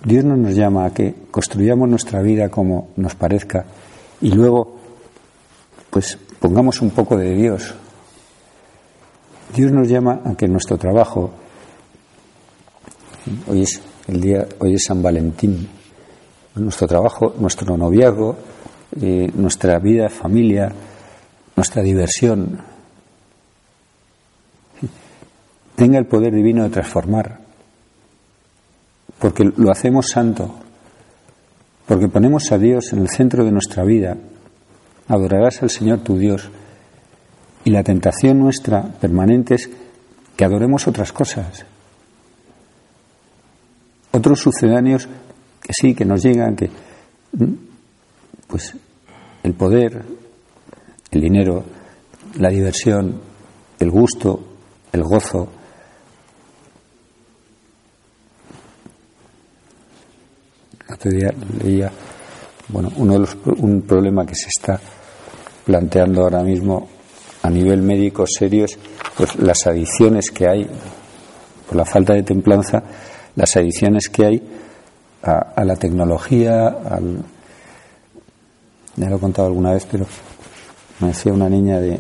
Dios 0.05 0.23
no 0.23 0.37
nos 0.37 0.55
llama 0.55 0.85
a 0.85 0.93
que 0.93 1.15
construyamos 1.31 1.89
nuestra 1.89 2.21
vida 2.21 2.51
como 2.51 2.91
nos 2.97 3.15
parezca 3.15 3.65
y 4.21 4.31
luego 4.31 4.77
pues 5.89 6.19
pongamos 6.41 6.83
un 6.83 6.91
poco 6.91 7.17
de 7.17 7.35
Dios. 7.35 7.75
Dios 9.55 9.73
nos 9.73 9.89
llama 9.89 10.21
a 10.25 10.35
que 10.35 10.47
nuestro 10.47 10.77
trabajo 10.77 11.31
hoy 13.47 13.63
es 13.63 13.81
el 14.07 14.21
día 14.21 14.47
hoy 14.59 14.75
es 14.75 14.85
San 14.85 15.03
Valentín. 15.03 15.69
Nuestro 16.57 16.87
trabajo, 16.87 17.35
nuestro 17.39 17.77
noviazgo, 17.77 18.37
eh, 19.01 19.31
nuestra 19.35 19.79
vida, 19.79 20.09
familia, 20.09 20.71
nuestra 21.57 21.83
diversión, 21.83 22.61
tenga 25.75 25.99
el 25.99 26.07
poder 26.07 26.33
divino 26.33 26.63
de 26.63 26.71
transformar, 26.71 27.41
porque 29.19 29.51
lo 29.57 29.71
hacemos 29.73 30.07
santo, 30.09 30.55
porque 31.87 32.09
ponemos 32.09 32.53
a 32.53 32.59
Dios 32.59 32.93
en 32.93 33.01
el 33.01 33.09
centro 33.09 33.45
de 33.45 33.51
nuestra 33.51 33.83
vida, 33.85 34.17
adorarás 35.09 35.63
al 35.63 35.71
Señor 35.71 36.01
tu 36.01 36.19
Dios, 36.19 36.51
y 37.65 37.71
la 37.71 37.83
tentación 37.83 38.39
nuestra 38.39 38.83
permanente 38.83 39.55
es 39.55 39.71
que 40.37 40.45
adoremos 40.45 40.87
otras 40.87 41.13
cosas, 41.13 41.67
otros 44.15 44.41
sucedáneos 44.41 45.09
que 45.61 45.73
sí, 45.73 45.95
que 45.95 46.05
nos 46.05 46.23
llegan, 46.23 46.55
que 46.55 46.71
pues 48.47 48.75
el 49.43 49.55
poder, 49.55 50.05
el 51.11 51.21
dinero, 51.21 51.65
la 52.39 52.49
diversión, 52.49 53.21
el 53.79 53.91
gusto, 53.91 54.41
el 54.93 55.03
gozo, 55.03 55.49
Otro 60.87 61.11
día 61.11 61.35
leía, 61.63 61.91
bueno, 62.69 62.93
uno 62.97 63.15
de 63.15 63.19
los, 63.19 63.37
un 63.59 63.83
problema 63.83 64.25
que 64.25 64.35
se 64.35 64.49
está 64.49 64.79
planteando 65.65 66.23
ahora 66.23 66.43
mismo 66.43 66.89
a 67.43 67.51
nivel 67.51 67.83
médico 67.83 68.25
serio 68.27 68.67
es 68.67 68.79
pues, 69.17 69.35
las 69.37 69.67
adicciones 69.67 70.31
que 70.31 70.47
hay, 70.47 70.67
por 71.67 71.77
la 71.77 71.85
falta 71.85 72.15
de 72.15 72.23
templanza, 72.23 72.83
las 73.37 73.57
adicciones 73.57 74.09
que 74.09 74.25
hay 74.25 74.43
a, 75.23 75.65
la 75.65 75.77
tecnología, 75.77 76.67
al, 76.67 77.25
ya 78.97 79.09
lo 79.09 79.17
he 79.17 79.21
contado 79.21 79.49
alguna 79.49 79.73
vez, 79.73 79.87
pero 79.91 80.07
me 81.01 81.09
decía 81.09 81.33
una 81.33 81.49
niña 81.49 81.81
de, 81.81 81.99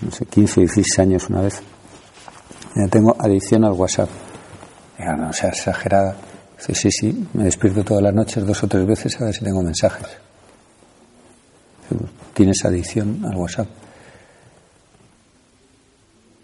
no 0.00 0.10
sé, 0.10 0.24
15 0.26 0.60
o 0.60 0.62
16 0.62 0.98
años 1.00 1.28
una 1.28 1.42
vez, 1.42 1.62
ya 2.74 2.88
tengo 2.88 3.14
adicción 3.18 3.64
al 3.64 3.72
WhatsApp. 3.72 4.08
Ya, 4.98 5.16
no 5.16 5.32
sea 5.32 5.50
exagerada. 5.50 6.16
Sí, 6.58 6.74
sí, 6.74 6.90
sí, 6.90 7.28
me 7.34 7.44
despierto 7.44 7.82
todas 7.82 8.02
las 8.02 8.14
noches 8.14 8.46
dos 8.46 8.62
o 8.62 8.68
tres 8.68 8.86
veces 8.86 9.20
a 9.20 9.24
ver 9.24 9.34
si 9.34 9.44
tengo 9.44 9.62
mensajes. 9.62 10.06
¿Tienes 12.34 12.64
adicción 12.64 13.24
al 13.24 13.36
WhatsApp? 13.36 13.66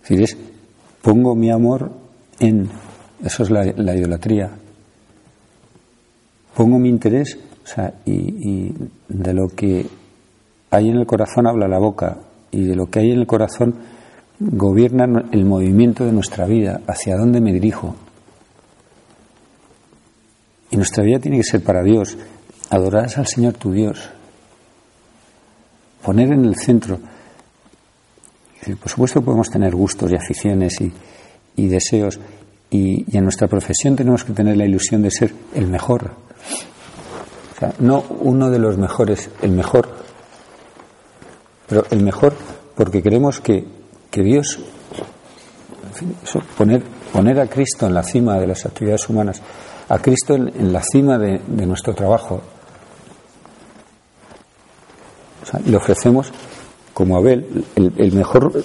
Es 0.09 0.37
pongo 1.03 1.35
mi 1.35 1.51
amor 1.51 1.93
en, 2.41 2.69
eso 3.25 3.43
es 3.43 3.51
la, 3.51 3.97
idolatría. 3.97 4.51
Pongo 6.55 6.79
mi 6.79 6.89
interés, 6.89 7.39
o 7.65 7.67
sea, 7.67 7.95
y, 8.05 8.73
de 9.09 9.35
lo 9.35 9.49
que 9.49 9.87
hay 10.71 10.89
en 10.89 10.97
el 10.97 11.07
corazón 11.07 11.47
habla 11.47 11.69
la 11.69 11.79
boca, 11.79 12.19
y 12.51 12.65
de 12.65 12.75
lo 12.75 12.87
que 12.87 13.01
hay 13.01 13.11
en 13.11 13.21
el 13.21 13.27
corazón 13.27 13.75
gobierna 14.41 15.07
el 15.33 15.45
movimiento 15.45 16.05
de 16.05 16.13
nuestra 16.13 16.47
vida, 16.47 16.81
hacia 16.87 17.17
dónde 17.17 17.41
me 17.41 17.53
dirijo, 17.53 17.95
y 20.71 20.77
nuestra 20.77 21.03
vida 21.03 21.19
tiene 21.19 21.39
que 21.39 21.45
ser 21.45 21.63
para 21.63 21.83
Dios. 21.83 22.17
Adorarás 22.71 23.17
al 23.19 23.27
Señor 23.27 23.55
tu 23.55 23.73
Dios. 23.73 24.11
Poner 26.03 26.33
en 26.33 26.45
el 26.45 26.57
centro. 26.57 26.99
Por 28.81 28.91
supuesto 28.91 29.23
podemos 29.23 29.49
tener 29.49 29.75
gustos 29.75 30.11
y 30.11 30.17
aficiones 30.17 30.77
y, 31.57 31.67
deseos. 31.69 32.21
Y, 32.71 33.17
en 33.17 33.25
nuestra 33.25 33.49
profesión 33.49 33.97
tenemos 33.97 34.25
que 34.25 34.33
tener 34.33 34.57
la 34.57 34.67
ilusión 34.67 35.03
de 35.03 35.11
ser 35.11 35.33
el 35.55 35.67
mejor. 35.67 36.11
no 37.79 38.05
uno 38.21 38.51
de 38.51 38.59
los 38.59 38.77
mejores, 38.77 39.31
el 39.43 39.53
mejor. 39.53 39.89
Pero 41.67 41.85
el 41.91 42.03
mejor 42.03 42.35
porque 42.75 43.03
queremos 43.03 43.41
que, 43.41 43.67
Dios, 44.13 44.59
poner, 46.57 46.83
poner 47.13 47.41
a 47.41 47.47
Cristo 47.47 47.87
en 47.87 47.95
la 47.95 48.03
cima 48.03 48.39
de 48.39 48.47
las 48.47 48.65
actividades 48.67 49.09
humanas 49.09 49.43
a 49.89 49.99
Cristo 49.99 50.35
en, 50.35 50.73
la 50.73 50.83
cima 50.83 51.19
de, 51.19 51.41
nuestro 51.67 51.95
trabajo. 51.95 52.43
le 55.65 55.77
ofrecemos, 55.77 56.31
como 56.93 57.17
Abel, 57.17 57.65
el, 57.75 58.13
mejor 58.13 58.63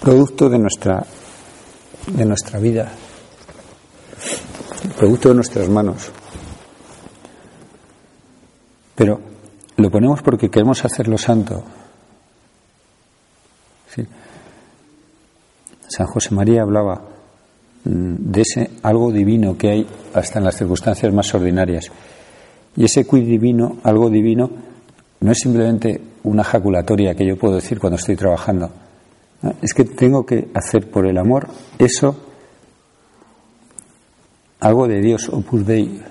producto 0.00 0.48
de 0.50 0.58
nuestra, 0.58 1.04
de 2.12 2.24
nuestra 2.24 2.58
vida, 2.58 2.90
el 4.84 4.90
producto 4.90 5.28
de 5.30 5.34
nuestras 5.34 5.68
manos. 5.68 6.10
Pero 8.94 9.20
lo 9.76 9.90
ponemos 9.90 10.22
porque 10.22 10.50
queremos 10.50 10.84
hacerlo 10.84 11.18
santo. 11.18 11.64
San 15.88 16.06
José 16.06 16.34
María 16.34 16.62
hablaba 16.62 17.00
mm, 17.84 18.14
de 18.18 18.42
ese 18.42 18.70
algo 18.82 19.10
divino 19.10 19.56
que 19.56 19.70
hay 19.70 19.86
hasta 20.14 20.38
en 20.38 20.44
las 20.44 20.56
circunstancias 20.56 21.12
más 21.12 21.34
ordinarias. 21.34 21.90
Y 22.76 22.84
ese 22.84 23.06
quid 23.06 23.24
divino, 23.24 23.78
algo 23.82 24.10
divino, 24.10 24.50
no 25.20 25.32
es 25.32 25.38
simplemente 25.38 26.00
una 26.24 26.44
jaculatoria 26.44 27.14
que 27.14 27.26
yo 27.26 27.36
puedo 27.36 27.56
decir 27.56 27.80
cuando 27.80 27.96
estoy 27.96 28.16
trabajando. 28.16 28.70
Es 29.62 29.72
que 29.72 29.84
tengo 29.84 30.26
que 30.26 30.48
hacer 30.54 30.90
por 30.90 31.06
el 31.06 31.16
amor 31.16 31.48
eso, 31.78 32.16
algo 34.60 34.88
de 34.88 35.00
Dios, 35.00 35.28
opus 35.28 35.64
dei. 35.64 36.02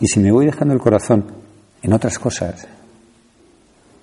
Y 0.00 0.06
si 0.08 0.18
me 0.18 0.32
voy 0.32 0.46
dejando 0.46 0.74
el 0.74 0.80
corazón 0.80 1.24
en 1.82 1.92
otras 1.92 2.18
cosas, 2.18 2.66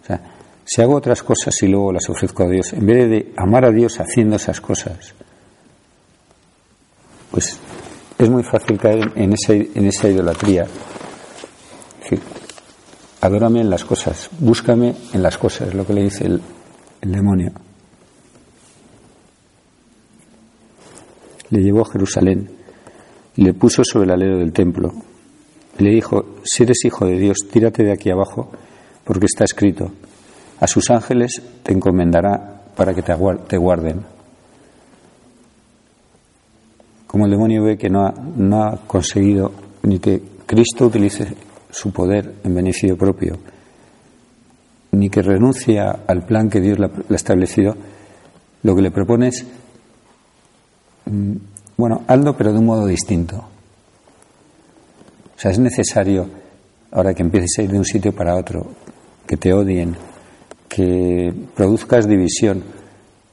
o 0.03 0.05
sea, 0.05 0.21
si 0.63 0.81
hago 0.81 0.95
otras 0.95 1.21
cosas 1.21 1.53
y 1.61 1.67
luego 1.67 1.91
las 1.91 2.09
ofrezco 2.09 2.43
a 2.43 2.49
Dios, 2.49 2.71
en 2.71 2.85
vez 2.85 3.09
de 3.09 3.33
amar 3.35 3.65
a 3.65 3.71
Dios 3.71 3.99
haciendo 3.99 4.37
esas 4.37 4.61
cosas, 4.61 5.13
pues 7.29 7.59
es 8.17 8.29
muy 8.29 8.43
fácil 8.43 8.77
caer 8.79 9.11
en 9.15 9.33
esa, 9.33 9.53
en 9.53 9.85
esa 9.85 10.07
idolatría. 10.07 10.65
Adórame 13.25 13.61
en 13.61 13.69
las 13.69 13.83
cosas, 13.83 14.29
búscame 14.39 14.95
en 15.13 15.23
las 15.23 15.37
cosas, 15.37 15.69
es 15.69 15.73
lo 15.73 15.85
que 15.85 15.93
le 15.93 16.03
dice 16.03 16.25
el, 16.25 16.41
demonio. 17.01 17.51
Le 21.49 21.61
llevó 21.61 21.81
a 21.81 21.91
Jerusalén 21.91 22.49
y 23.35 23.43
le 23.43 23.53
puso 23.53 23.83
sobre 23.83 24.05
el 24.05 24.11
alero 24.11 24.37
del 24.39 24.51
templo. 24.51 24.91
Le 25.77 25.91
dijo, 25.91 26.37
si 26.43 26.63
eres 26.63 26.83
hijo 26.85 27.05
de 27.05 27.17
Dios, 27.17 27.37
tírate 27.51 27.83
de 27.83 27.91
aquí 27.91 28.09
abajo, 28.09 28.49
porque 29.03 29.25
está 29.25 29.43
escrito, 29.43 29.91
a 30.59 30.67
sus 30.67 30.89
ángeles 30.89 31.41
te 31.63 31.73
encomendará 31.73 32.63
para 32.75 32.93
que 32.93 33.03
te 33.03 33.57
guarden. 33.57 34.03
Como 37.07 37.25
el 37.25 37.31
demonio 37.31 37.63
ve 37.63 37.77
que 37.77 37.89
no 37.89 38.05
ha, 38.05 38.11
no 38.11 38.63
ha 38.63 38.77
conseguido 38.87 39.51
ni 39.83 39.99
que 39.99 40.21
Cristo 40.45 40.87
utilice 40.87 41.35
su 41.75 41.91
poder 41.91 42.35
en 42.45 42.55
beneficio 42.55 42.97
propio, 42.97 43.37
ni 44.93 45.09
que 45.09 45.21
renuncia 45.21 46.03
al 46.07 46.25
plan 46.25 46.49
que 46.49 46.61
Dios 46.61 46.79
le 46.79 46.85
ha 46.85 47.15
establecido, 47.15 47.75
lo 48.63 48.73
que 48.77 48.81
le 48.81 48.91
propone 48.91 49.27
es, 49.27 49.45
mm, 51.05 51.33
bueno, 51.75 52.03
Aldo, 52.07 52.37
pero 52.37 52.53
de 52.53 52.59
un 52.59 52.65
modo 52.65 52.87
distinto. 52.87 53.35
O 55.35 55.39
sea, 55.39 55.51
es 55.51 55.59
necesario, 55.59 56.29
ahora 56.91 57.13
que 57.13 57.23
empieces 57.23 57.59
a 57.59 57.63
ir 57.63 57.71
de 57.71 57.77
un 57.77 57.83
sitio 57.83 58.15
para 58.15 58.37
otro, 58.37 58.67
que 59.27 59.35
te 59.35 59.51
odien, 59.51 59.97
que 60.69 61.33
produzcas 61.53 62.07
división. 62.07 62.63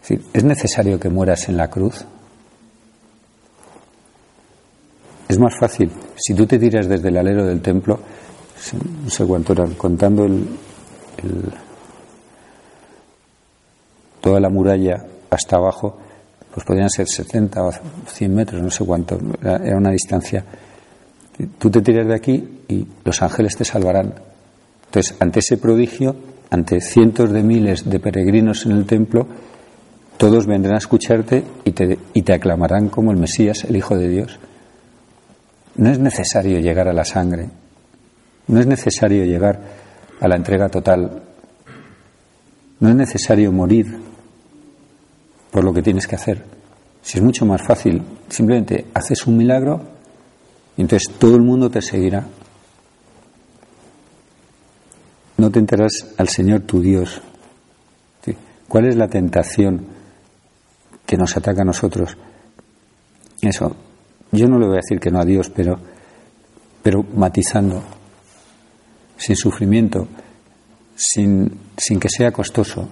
Es, 0.02 0.18
es 0.32 0.42
necesario 0.42 0.99
que 0.99 1.08
mueras 1.08 1.49
en 1.49 1.56
la 1.56 1.70
cruz. 1.70 2.04
Es 5.28 5.38
más 5.38 5.56
fácil, 5.56 5.92
si 6.16 6.34
tú 6.34 6.44
te 6.44 6.58
tiras 6.58 6.88
desde 6.88 7.08
el 7.08 7.16
alero 7.16 7.46
del 7.46 7.62
templo, 7.62 8.00
no 9.04 9.11
sé 9.11 9.25
cuánto 9.25 9.52
eran, 9.52 9.75
contando 9.75 10.25
el, 10.25 10.47
toda 14.21 14.40
la 14.40 14.49
muralla 14.49 15.04
hasta 15.31 15.57
abajo, 15.57 15.99
pues 16.52 16.64
podrían 16.64 16.90
ser 16.90 17.09
70 17.09 17.62
o 17.62 17.73
100 18.07 18.35
metros, 18.35 18.62
no 18.62 18.71
sé 18.71 18.85
cuánto, 18.85 19.19
era 19.42 19.76
una 19.76 19.90
distancia. 19.90 20.45
Tú 21.59 21.71
te 21.71 21.81
tiras 21.81 22.07
de 22.07 22.14
aquí 22.14 22.62
y 22.69 22.87
los 23.04 23.23
ángeles 23.23 23.57
te 23.57 23.64
salvarán. 23.64 24.14
Entonces, 24.87 25.16
ante 25.19 25.40
ese 25.40 25.57
prodigio, 25.57 26.14
ante 26.50 26.81
cientos 26.81 27.33
de 27.33 27.42
miles 27.42 27.88
de 27.88 27.99
peregrinos 27.99 28.66
en 28.66 28.72
el 28.72 28.85
templo, 28.85 29.27
todos 30.18 30.46
vendrán 30.46 30.75
a 30.75 30.79
escucharte 30.79 31.42
y 31.64 31.72
te, 31.72 31.98
y 32.12 32.22
te 32.22 32.35
aclamarán 32.35 32.90
como 32.90 33.11
el 33.11 33.16
Mesías, 33.16 33.64
el 33.64 33.77
Hijo 33.77 33.96
de 33.96 34.09
Dios. 34.09 34.38
No 35.77 35.90
es 35.90 35.98
necesario 35.98 36.61
llegar 36.61 36.87
a 36.87 36.92
la 36.92 37.05
sangre, 37.05 37.48
no 38.48 38.61
es 38.61 38.66
necesario 38.66 39.24
llegar 39.24 39.61
a 40.20 40.28
la 40.28 40.37
entrega 40.37 40.68
total, 40.68 41.22
no 42.81 42.88
es 42.88 42.94
necesario 42.94 43.52
morir 43.52 43.98
por 45.50 45.64
lo 45.64 45.72
que 45.72 45.83
tienes 45.83 46.07
que 46.07 46.16
hacer. 46.16 46.44
Si 47.02 47.18
es 47.18 47.24
mucho 47.24 47.44
más 47.44 47.62
fácil, 47.62 48.02
simplemente 48.28 48.87
haces 48.94 49.26
un 49.26 49.37
milagro 49.37 49.81
y 50.76 50.83
entonces 50.83 51.12
todo 51.18 51.37
el 51.37 51.42
mundo 51.42 51.70
te 51.70 51.83
seguirá 51.83 52.26
no 55.42 55.50
te 55.50 55.59
enteras 55.59 56.07
al 56.18 56.28
Señor 56.28 56.61
tu 56.61 56.81
Dios. 56.81 57.20
¿Cuál 58.68 58.87
es 58.87 58.96
la 58.96 59.09
tentación 59.09 59.85
que 61.05 61.16
nos 61.16 61.37
ataca 61.37 61.62
a 61.62 61.64
nosotros? 61.64 62.16
Eso, 63.40 63.74
yo 64.31 64.46
no 64.46 64.59
le 64.61 64.66
voy 64.66 64.76
a 64.76 64.81
decir 64.83 65.00
que 65.00 65.11
no 65.11 65.20
a 65.20 65.24
Dios, 65.24 65.50
pero, 65.50 65.81
pero 66.81 67.05
matizando, 67.16 67.83
sin 69.22 69.37
sufrimiento, 69.37 70.08
sin, 70.96 71.52
sin 71.76 72.00
que 72.00 72.08
sea 72.08 72.32
costoso, 72.32 72.88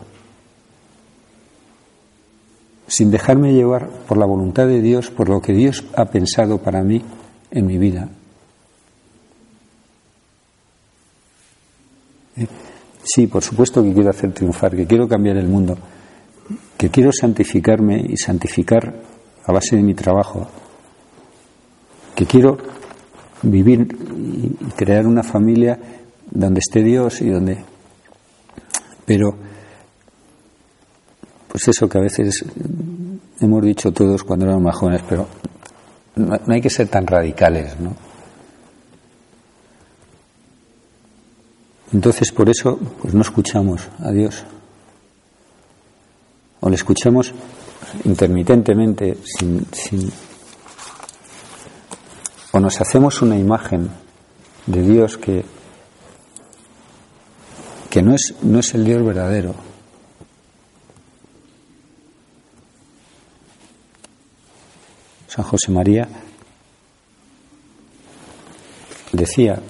sin 2.87 3.11
dejarme 3.11 3.53
llevar 3.53 3.89
por 4.07 4.17
la 4.17 4.27
voluntad 4.27 4.67
de 4.67 4.81
Dios, 4.81 5.11
por 5.11 5.29
lo 5.29 5.41
que 5.41 5.53
Dios 5.53 5.85
ha 5.97 6.05
pensado 6.05 6.59
para 6.59 6.85
mí 6.85 7.03
en 7.51 7.67
mi 7.67 7.79
vida. 7.79 8.09
Sí, 13.03 13.27
por 13.27 13.43
supuesto 13.43 13.83
que 13.83 13.93
quiero 13.93 14.11
hacer 14.11 14.33
triunfar, 14.33 14.77
que 14.77 14.87
quiero 14.87 15.09
cambiar 15.09 15.37
el 15.37 15.49
mundo, 15.49 15.77
que 16.79 16.91
quiero 16.91 17.11
santificarme 17.13 18.07
y 18.09 18.17
santificar 18.17 18.95
a 19.45 19.53
base 19.53 19.75
de 19.75 19.83
mi 19.83 19.95
trabajo, 19.95 20.47
que 22.15 22.25
quiero 22.25 22.57
vivir 23.43 23.89
y 24.61 24.71
crear 24.77 25.07
una 25.07 25.25
familia 25.25 25.79
donde 26.31 26.61
esté 26.61 26.83
Dios 26.83 27.21
y 27.21 27.29
donde... 27.29 27.65
Pero, 29.05 29.37
pues 31.49 31.67
eso 31.69 31.89
que 31.89 31.99
a 31.99 32.03
veces 32.03 32.45
hemos 33.41 33.65
dicho 33.65 33.93
todos 33.93 34.23
cuando 34.23 34.47
éramos 34.47 34.63
más 34.63 34.77
jóvenes, 34.77 35.03
pero 35.09 35.27
no, 36.17 36.39
hay 36.49 36.61
que 36.61 36.71
ser 36.71 36.89
tan 36.89 37.07
radicales, 37.07 37.79
¿no? 37.81 37.97
Entonces, 41.93 42.31
por 42.31 42.49
eso, 42.49 42.79
pues 43.03 43.15
no 43.15 43.23
escuchamos 43.23 43.89
a 43.99 44.13
Dios. 44.13 44.45
O 46.61 46.69
le 46.69 46.77
escuchamos 46.77 47.35
intermitentemente, 48.05 49.19
sin, 49.25 49.67
sin, 49.73 50.09
o 52.53 52.61
nos 52.61 52.81
hacemos 52.81 53.23
una 53.23 53.37
imagen 53.37 53.91
de 54.67 54.83
Dios 54.83 55.19
que, 55.19 55.45
que 57.91 58.03
no, 58.03 58.15
es, 58.15 58.35
no 58.43 58.61
es 58.61 58.75
el 58.75 58.85
Dios 58.85 59.05
verdadero. 59.05 59.55
San 65.27 65.45
José 65.45 65.71
María 65.71 66.09
decía 69.13 69.61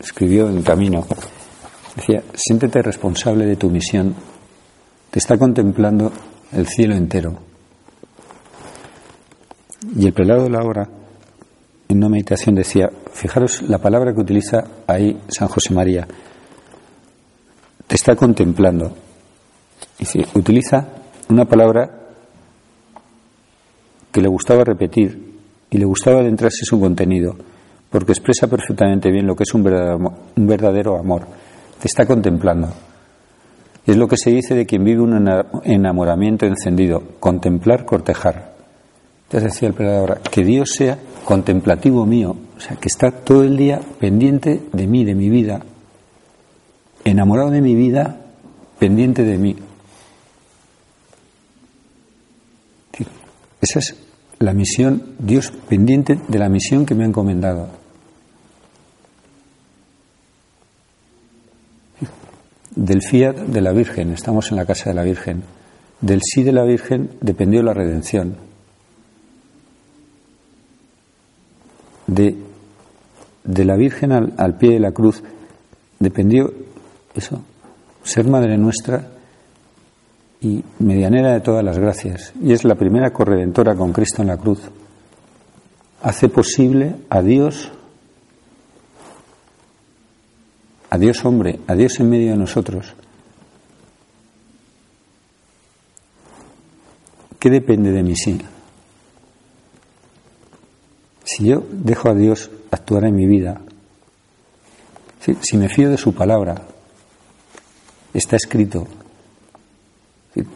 escribió 0.00 0.48
en 0.48 0.62
camino, 0.62 1.04
decía, 1.94 2.22
siéntete 2.34 2.82
responsable 2.82 3.46
de 3.46 3.56
tu 3.56 3.70
misión, 3.70 4.14
te 5.10 5.18
está 5.18 5.38
contemplando 5.38 6.12
el 6.52 6.66
cielo 6.66 6.94
entero. 6.94 7.38
Y 9.96 10.06
el 10.06 10.12
prelado 10.12 10.44
de 10.44 10.50
la 10.50 10.62
hora, 10.62 10.88
en 11.88 11.96
una 11.98 12.08
meditación, 12.08 12.54
decía, 12.54 12.90
fijaros 13.12 13.62
la 13.62 13.78
palabra 13.78 14.12
que 14.12 14.20
utiliza 14.20 14.64
ahí 14.86 15.18
San 15.28 15.48
José 15.48 15.72
María, 15.72 16.06
está 17.96 18.14
contemplando. 18.14 18.92
Dice, 19.98 20.26
utiliza 20.34 20.86
una 21.28 21.44
palabra 21.44 21.90
que 24.12 24.20
le 24.20 24.28
gustaba 24.28 24.64
repetir 24.64 25.34
y 25.70 25.78
le 25.78 25.84
gustaba 25.84 26.20
adentrarse 26.20 26.60
en 26.62 26.66
su 26.66 26.80
contenido 26.80 27.36
porque 27.90 28.12
expresa 28.12 28.46
perfectamente 28.46 29.10
bien 29.10 29.26
lo 29.26 29.34
que 29.34 29.44
es 29.44 29.54
un 29.54 29.62
verdadero, 30.36 30.98
amor. 30.98 31.26
Te 31.80 31.86
está 31.86 32.06
contemplando. 32.06 32.68
Es 33.86 33.96
lo 33.96 34.08
que 34.08 34.16
se 34.16 34.30
dice 34.30 34.54
de 34.54 34.66
quien 34.66 34.84
vive 34.84 35.00
un 35.00 35.28
enamoramiento 35.64 36.44
encendido, 36.46 37.02
contemplar, 37.20 37.84
cortejar. 37.84 38.54
Entonces 39.24 39.52
decía 39.52 39.68
el 39.68 39.74
predador, 39.74 40.20
que 40.30 40.44
Dios 40.44 40.70
sea 40.76 40.98
contemplativo 41.24 42.04
mío, 42.04 42.36
o 42.56 42.60
sea, 42.60 42.76
que 42.76 42.88
está 42.88 43.10
todo 43.10 43.44
el 43.44 43.56
día 43.56 43.80
pendiente 43.98 44.62
de 44.72 44.86
mí, 44.86 45.04
de 45.04 45.14
mi 45.14 45.28
vida, 45.28 45.62
enamorado 47.10 47.50
de 47.50 47.60
mi 47.60 47.74
vida, 47.74 48.20
pendiente 48.78 49.22
de 49.22 49.38
mí. 49.38 49.56
Esa 53.60 53.78
es 53.78 53.96
la 54.38 54.52
misión, 54.52 55.14
Dios 55.18 55.52
pendiente 55.68 56.18
de 56.28 56.38
la 56.38 56.48
misión 56.48 56.84
que 56.84 56.94
me 56.94 57.04
ha 57.04 57.06
encomendado. 57.06 57.68
Del 62.74 63.02
fiat 63.02 63.36
de 63.36 63.60
la 63.60 63.72
Virgen, 63.72 64.12
estamos 64.12 64.50
en 64.50 64.56
la 64.56 64.66
casa 64.66 64.90
de 64.90 64.94
la 64.94 65.02
Virgen. 65.02 65.42
Del 66.00 66.20
sí 66.22 66.42
de 66.42 66.52
la 66.52 66.64
Virgen 66.64 67.10
dependió 67.20 67.62
la 67.62 67.72
redención. 67.72 68.36
De, 72.06 72.36
de 73.44 73.64
la 73.64 73.76
Virgen 73.76 74.12
al, 74.12 74.34
al 74.36 74.58
pie 74.58 74.72
de 74.72 74.80
la 74.80 74.92
cruz 74.92 75.22
dependió 75.98 76.52
eso, 77.16 77.40
ser 78.02 78.26
Madre 78.28 78.56
nuestra 78.56 79.16
y 80.40 80.62
medianera 80.78 81.32
de 81.32 81.40
todas 81.40 81.64
las 81.64 81.78
gracias. 81.78 82.32
Y 82.40 82.52
es 82.52 82.64
la 82.64 82.74
primera 82.74 83.10
corredentora 83.12 83.74
con 83.74 83.92
Cristo 83.92 84.22
en 84.22 84.28
la 84.28 84.36
cruz. 84.36 84.60
Hace 86.02 86.28
posible 86.28 86.94
a 87.08 87.22
Dios, 87.22 87.72
a 90.90 90.98
Dios 90.98 91.24
hombre, 91.24 91.60
a 91.66 91.74
Dios 91.74 91.98
en 92.00 92.10
medio 92.10 92.30
de 92.30 92.36
nosotros. 92.36 92.94
¿Qué 97.38 97.50
depende 97.50 97.90
de 97.92 98.02
mí? 98.02 98.14
Sí. 98.14 98.40
Si 101.24 101.46
yo 101.46 101.64
dejo 101.70 102.08
a 102.08 102.14
Dios 102.14 102.50
actuar 102.70 103.04
en 103.04 103.16
mi 103.16 103.26
vida, 103.26 103.60
si 105.40 105.56
me 105.56 105.68
fío 105.68 105.90
de 105.90 105.96
su 105.96 106.14
palabra, 106.14 106.75
está 108.18 108.36
escrito, 108.36 108.86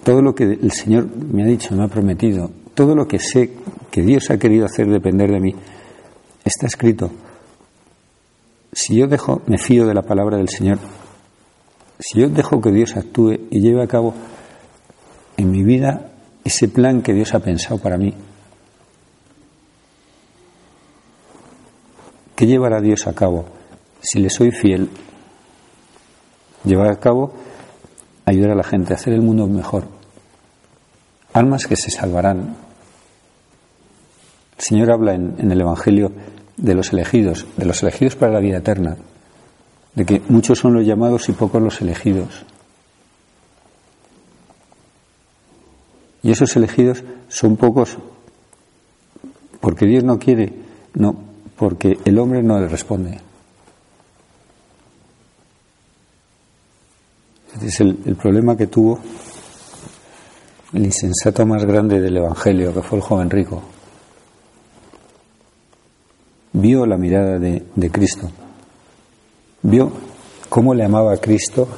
todo 0.02 0.22
lo 0.22 0.34
que 0.34 0.44
el 0.44 0.72
Señor 0.72 1.08
me 1.16 1.42
ha 1.42 1.46
dicho, 1.46 1.74
me 1.74 1.84
ha 1.84 1.88
prometido, 1.88 2.50
todo 2.74 2.94
lo 2.94 3.06
que 3.06 3.18
sé 3.18 3.52
que 3.90 4.02
Dios 4.02 4.30
ha 4.30 4.38
querido 4.38 4.66
hacer 4.66 4.88
depender 4.88 5.30
de 5.30 5.40
mí, 5.40 5.54
está 6.44 6.66
escrito. 6.66 7.10
Si 8.72 8.96
yo 8.96 9.06
dejo, 9.06 9.42
me 9.46 9.58
fío 9.58 9.86
de 9.86 9.94
la 9.94 10.02
palabra 10.02 10.36
del 10.36 10.48
Señor, 10.48 10.78
si 11.98 12.20
yo 12.20 12.28
dejo 12.28 12.60
que 12.60 12.70
Dios 12.70 12.96
actúe 12.96 13.32
y 13.50 13.60
lleve 13.60 13.82
a 13.82 13.88
cabo 13.88 14.14
en 15.36 15.50
mi 15.50 15.62
vida 15.62 16.12
ese 16.44 16.68
plan 16.68 17.02
que 17.02 17.12
Dios 17.12 17.34
ha 17.34 17.40
pensado 17.40 17.78
para 17.78 17.98
mí, 17.98 18.14
¿qué 22.36 22.46
llevará 22.46 22.80
Dios 22.80 23.06
a 23.06 23.12
cabo? 23.12 23.44
Si 24.00 24.18
le 24.20 24.30
soy 24.30 24.50
fiel, 24.50 24.88
llevar 26.64 26.90
a 26.90 27.00
cabo 27.00 27.32
ayudar 28.30 28.52
a 28.52 28.54
la 28.54 28.64
gente 28.64 28.92
a 28.92 28.96
hacer 28.96 29.12
el 29.12 29.22
mundo 29.22 29.46
mejor. 29.46 29.84
Almas 31.32 31.66
que 31.66 31.76
se 31.76 31.90
salvarán. 31.90 32.56
El 34.58 34.64
Señor 34.64 34.92
habla 34.92 35.14
en, 35.14 35.50
el 35.50 35.60
Evangelio 35.60 36.12
de 36.56 36.74
los 36.74 36.92
elegidos, 36.92 37.46
de 37.56 37.64
los 37.64 37.82
elegidos 37.82 38.16
para 38.16 38.32
la 38.32 38.40
vida 38.40 38.58
eterna, 38.58 38.96
de 39.94 40.04
que 40.04 40.22
muchos 40.28 40.58
son 40.58 40.74
los 40.74 40.86
llamados 40.86 41.28
y 41.28 41.32
pocos 41.32 41.62
los 41.62 41.80
elegidos. 41.80 42.44
Y 46.22 46.30
esos 46.30 46.54
elegidos 46.56 47.02
son 47.28 47.56
pocos 47.56 47.96
porque 49.60 49.86
Dios 49.86 50.04
no 50.04 50.18
quiere, 50.18 50.52
no, 50.94 51.16
porque 51.56 51.98
el 52.04 52.18
hombre 52.18 52.42
no 52.42 52.60
le 52.60 52.68
responde. 52.68 53.20
Es 57.62 57.80
el, 57.80 58.16
problema 58.16 58.56
que 58.56 58.68
tuvo 58.68 58.98
el 60.72 60.84
insensato 60.84 61.44
más 61.44 61.64
grande 61.64 62.00
del 62.00 62.16
Evangelio, 62.16 62.72
que 62.72 62.82
fue 62.82 62.98
el 62.98 63.04
joven 63.04 63.28
rico. 63.28 63.62
Vio 66.52 66.86
la 66.86 66.96
mirada 66.96 67.38
de, 67.38 67.90
Cristo, 67.90 68.30
vio 69.62 69.92
cómo 70.48 70.74
le 70.74 70.84
amaba 70.84 71.12
a 71.12 71.16
Cristo 71.18 71.68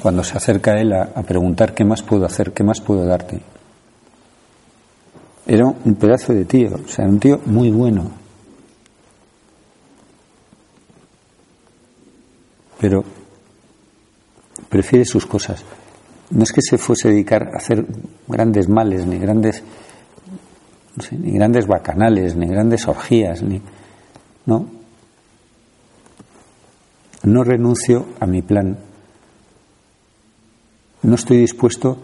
cuando 0.00 0.22
se 0.22 0.36
acerca 0.36 0.72
a 0.72 0.80
él 0.80 0.92
a, 0.92 1.10
a, 1.14 1.22
preguntar 1.22 1.74
qué 1.74 1.84
más 1.84 2.02
puedo 2.02 2.24
hacer, 2.24 2.52
qué 2.52 2.62
más 2.62 2.80
puedo 2.80 3.04
darte. 3.04 3.40
Era 5.46 5.64
un 5.66 5.94
pedazo 5.94 6.32
de 6.32 6.44
tío, 6.44 6.76
o 6.84 6.88
sea, 6.88 7.06
un 7.06 7.18
tío 7.18 7.40
muy 7.46 7.70
bueno. 7.70 8.10
Pero 12.80 13.02
prefiere 14.68 15.04
sus 15.04 15.26
cosas. 15.26 15.64
No 16.30 16.42
es 16.42 16.52
que 16.52 16.60
se 16.60 16.78
fuese 16.78 17.08
a 17.08 17.10
dedicar 17.10 17.48
a 17.54 17.58
hacer 17.58 17.86
grandes 18.26 18.68
males, 18.68 19.06
ni 19.06 19.18
grandes, 19.18 19.62
ni 21.10 21.32
grandes 21.32 21.66
bacanales, 21.66 22.36
ni 22.36 22.46
grandes 22.46 22.86
orgías, 22.86 23.42
ni. 23.42 23.62
No. 24.46 24.66
No 27.22 27.44
renuncio 27.44 28.06
a 28.20 28.26
mi 28.26 28.42
plan. 28.42 28.78
No 31.02 31.14
estoy 31.14 31.38
dispuesto 31.38 31.98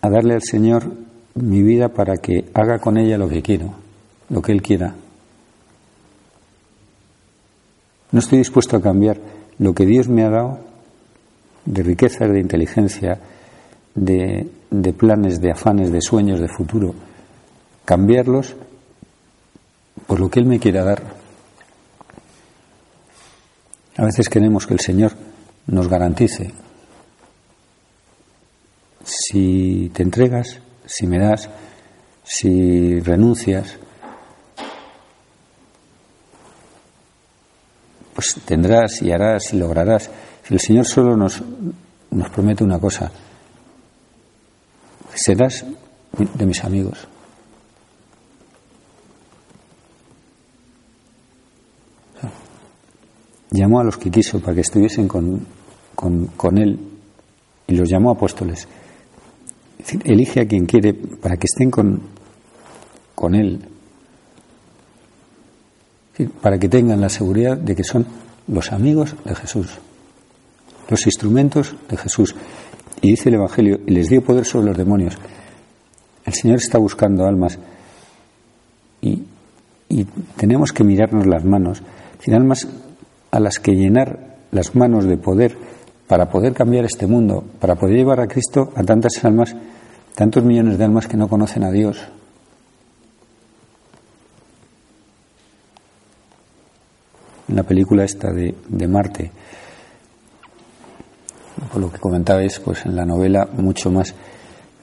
a 0.00 0.10
darle 0.10 0.34
al 0.34 0.42
Señor 0.42 0.92
mi 1.34 1.62
vida 1.62 1.88
para 1.88 2.16
que 2.16 2.50
haga 2.54 2.78
con 2.78 2.98
ella 2.98 3.18
lo 3.18 3.28
que 3.28 3.42
quiero, 3.42 3.74
lo 4.28 4.42
que 4.42 4.52
Él 4.52 4.62
quiera. 4.62 4.94
No 8.10 8.18
estoy 8.18 8.38
dispuesto 8.38 8.76
a 8.76 8.82
cambiar 8.82 9.18
lo 9.58 9.74
que 9.74 9.86
Dios 9.86 10.08
me 10.08 10.24
ha 10.24 10.30
dado 10.30 10.71
de 11.64 11.82
riquezas, 11.82 12.30
de 12.30 12.40
inteligencia, 12.40 13.18
de, 13.94 14.48
de 14.70 14.92
planes, 14.92 15.40
de 15.40 15.52
afanes, 15.52 15.92
de 15.92 16.00
sueños, 16.00 16.40
de 16.40 16.48
futuro, 16.48 16.94
cambiarlos 17.84 18.54
por 20.06 20.20
lo 20.20 20.30
que 20.30 20.40
Él 20.40 20.46
me 20.46 20.58
quiera 20.58 20.84
dar. 20.84 21.02
A 23.96 24.04
veces 24.04 24.28
queremos 24.28 24.66
que 24.66 24.74
el 24.74 24.80
Señor 24.80 25.12
nos 25.66 25.88
garantice. 25.88 26.52
Si 29.04 29.90
te 29.94 30.02
entregas, 30.02 30.60
si 30.86 31.06
me 31.06 31.18
das, 31.18 31.48
si 32.24 33.00
renuncias, 33.00 33.76
pues 38.14 38.36
tendrás 38.44 39.02
y 39.02 39.10
harás 39.10 39.52
y 39.52 39.56
lograrás. 39.56 40.10
El 40.48 40.58
Señor 40.58 40.86
solo 40.86 41.16
nos, 41.16 41.42
nos 42.10 42.30
promete 42.30 42.64
una 42.64 42.78
cosa, 42.78 43.10
serás 45.14 45.64
de 46.18 46.46
mis 46.46 46.64
amigos. 46.64 47.06
Llamó 53.50 53.80
a 53.80 53.84
los 53.84 53.98
que 53.98 54.10
quiso 54.10 54.40
para 54.40 54.54
que 54.54 54.62
estuviesen 54.62 55.06
con, 55.06 55.46
con, 55.94 56.58
Él 56.58 56.78
y 57.66 57.74
los 57.74 57.88
llamó 57.88 58.10
apóstoles. 58.10 58.66
elige 60.04 60.40
a 60.40 60.48
quien 60.48 60.64
quiere 60.64 60.94
para 60.94 61.36
que 61.36 61.46
estén 61.46 61.70
con, 61.70 62.00
con 63.14 63.34
Él, 63.34 63.60
para 66.40 66.58
que 66.58 66.68
tengan 66.68 67.00
la 67.00 67.10
seguridad 67.10 67.56
de 67.58 67.76
que 67.76 67.84
son 67.84 68.06
los 68.48 68.72
amigos 68.72 69.14
de 69.24 69.34
Jesús 69.34 69.78
los 70.88 71.06
instrumentos 71.06 71.74
de 71.88 71.96
Jesús. 71.96 72.34
Y 73.00 73.10
dice 73.10 73.28
el 73.28 73.36
Evangelio, 73.36 73.80
y 73.86 73.90
les 73.90 74.08
dio 74.08 74.22
poder 74.22 74.44
sobre 74.44 74.66
los 74.66 74.76
demonios. 74.76 75.16
El 76.24 76.32
Señor 76.34 76.58
está 76.58 76.78
buscando 76.78 77.26
almas 77.26 77.58
y, 79.00 79.24
tenemos 80.36 80.72
que 80.72 80.84
mirarnos 80.84 81.26
las 81.26 81.44
manos, 81.44 81.82
almas 82.32 82.66
a 83.30 83.40
las 83.40 83.58
que 83.58 83.72
llenar 83.72 84.36
las 84.50 84.74
manos 84.74 85.04
de 85.04 85.18
poder 85.18 85.56
para 86.06 86.30
poder 86.30 86.54
cambiar 86.54 86.84
este 86.84 87.06
mundo, 87.06 87.44
para 87.60 87.74
poder 87.74 87.96
llevar 87.96 88.20
a 88.20 88.26
Cristo 88.26 88.72
a 88.74 88.84
tantas 88.84 89.22
almas, 89.24 89.54
tantos 90.14 90.44
millones 90.44 90.78
de 90.78 90.84
almas 90.84 91.08
que 91.08 91.16
no 91.16 91.28
conocen 91.28 91.64
a 91.64 91.70
Dios. 91.70 92.00
La 97.48 97.64
película 97.64 98.04
esta 98.04 98.32
de, 98.32 98.54
de 98.68 98.88
Marte, 98.88 99.30
lo 101.76 101.90
que 101.90 101.98
comentabais, 101.98 102.58
pues 102.60 102.84
en 102.86 102.96
la 102.96 103.04
novela 103.04 103.48
mucho 103.56 103.90
más 103.90 104.14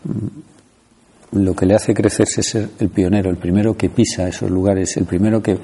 mm, 0.03 1.39
lo 1.39 1.55
que 1.55 1.65
le 1.65 1.75
hace 1.75 1.93
crecer 1.93 2.27
es 2.37 2.49
ser 2.49 2.69
el 2.79 2.89
pionero, 2.89 3.29
el 3.29 3.37
primero 3.37 3.77
que 3.77 3.89
pisa 3.89 4.27
esos 4.27 4.49
lugares, 4.49 4.97
el 4.97 5.05
primero 5.05 5.41
que 5.41 5.57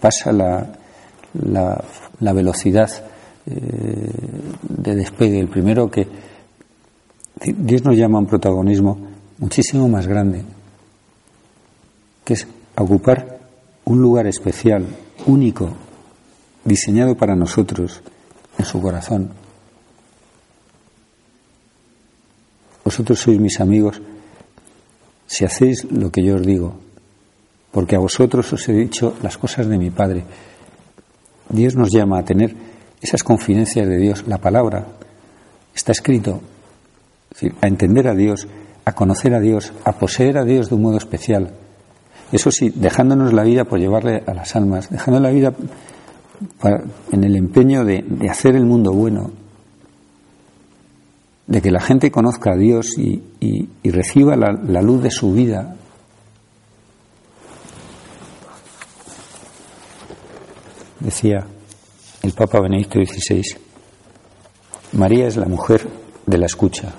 pasa 0.00 0.32
la, 0.32 0.66
la, 1.40 2.32
velocidad 2.32 2.90
eh, 3.46 4.10
de 4.68 4.94
despegue, 4.94 5.40
el 5.40 5.48
primero 5.48 5.90
que 5.90 6.06
Dios 7.44 7.84
nos 7.84 7.96
llama 7.96 8.18
a 8.18 8.20
un 8.20 8.26
protagonismo 8.26 8.98
muchísimo 9.38 9.88
más 9.88 10.06
grande, 10.06 10.44
que 12.24 12.34
es 12.34 12.46
ocupar 12.76 13.40
un 13.84 14.00
lugar 14.00 14.26
especial, 14.28 14.86
único, 15.26 15.70
diseñado 16.64 17.16
para 17.16 17.34
nosotros 17.34 18.02
en 18.58 18.64
su 18.64 18.80
corazón. 18.80 19.41
Vosotros 22.84 23.20
sois 23.20 23.38
mis 23.38 23.60
amigos 23.60 24.00
si 25.26 25.44
hacéis 25.44 25.84
lo 25.90 26.10
que 26.10 26.22
yo 26.22 26.36
os 26.36 26.46
digo, 26.46 26.74
porque 27.70 27.96
a 27.96 28.00
vosotros 28.00 28.52
os 28.52 28.68
he 28.68 28.72
dicho 28.72 29.16
las 29.22 29.38
cosas 29.38 29.66
de 29.66 29.78
mi 29.78 29.90
Padre. 29.90 30.24
Dios 31.48 31.74
nos 31.74 31.90
llama 31.90 32.18
a 32.18 32.24
tener 32.24 32.54
esas 33.00 33.22
confidencias 33.22 33.88
de 33.88 33.98
Dios, 33.98 34.24
la 34.26 34.38
palabra, 34.38 34.86
está 35.74 35.92
escrito, 35.92 36.40
a 37.60 37.66
entender 37.66 38.08
a 38.08 38.14
Dios, 38.14 38.46
a 38.84 38.92
conocer 38.92 39.34
a 39.34 39.40
Dios, 39.40 39.72
a 39.84 39.92
poseer 39.92 40.38
a 40.38 40.44
Dios 40.44 40.68
de 40.68 40.74
un 40.74 40.82
modo 40.82 40.98
especial. 40.98 41.52
Eso 42.30 42.50
sí, 42.50 42.70
dejándonos 42.74 43.32
la 43.32 43.42
vida 43.42 43.64
por 43.64 43.78
llevarle 43.78 44.22
a 44.26 44.34
las 44.34 44.54
almas, 44.56 44.90
dejando 44.90 45.20
la 45.20 45.30
vida 45.30 45.52
en 47.10 47.24
el 47.24 47.36
empeño 47.36 47.84
de, 47.84 48.04
hacer 48.30 48.56
el 48.56 48.64
mundo 48.64 48.92
bueno, 48.92 49.30
de 51.52 51.60
que 51.60 51.70
la 51.70 51.82
gente 51.82 52.10
conozca 52.10 52.52
a 52.52 52.56
Dios 52.56 52.96
y, 52.96 53.20
reciba 53.84 54.36
la 54.36 54.80
luz 54.80 55.02
de 55.02 55.10
su 55.10 55.34
vida. 55.34 55.76
Decía 60.98 61.46
el 62.22 62.32
Papa 62.32 62.58
Benedicto 62.58 62.98
XVI, 63.04 63.42
María 64.92 65.26
es 65.26 65.36
la 65.36 65.44
mujer 65.44 65.86
de 66.24 66.38
la 66.38 66.46
escucha, 66.46 66.94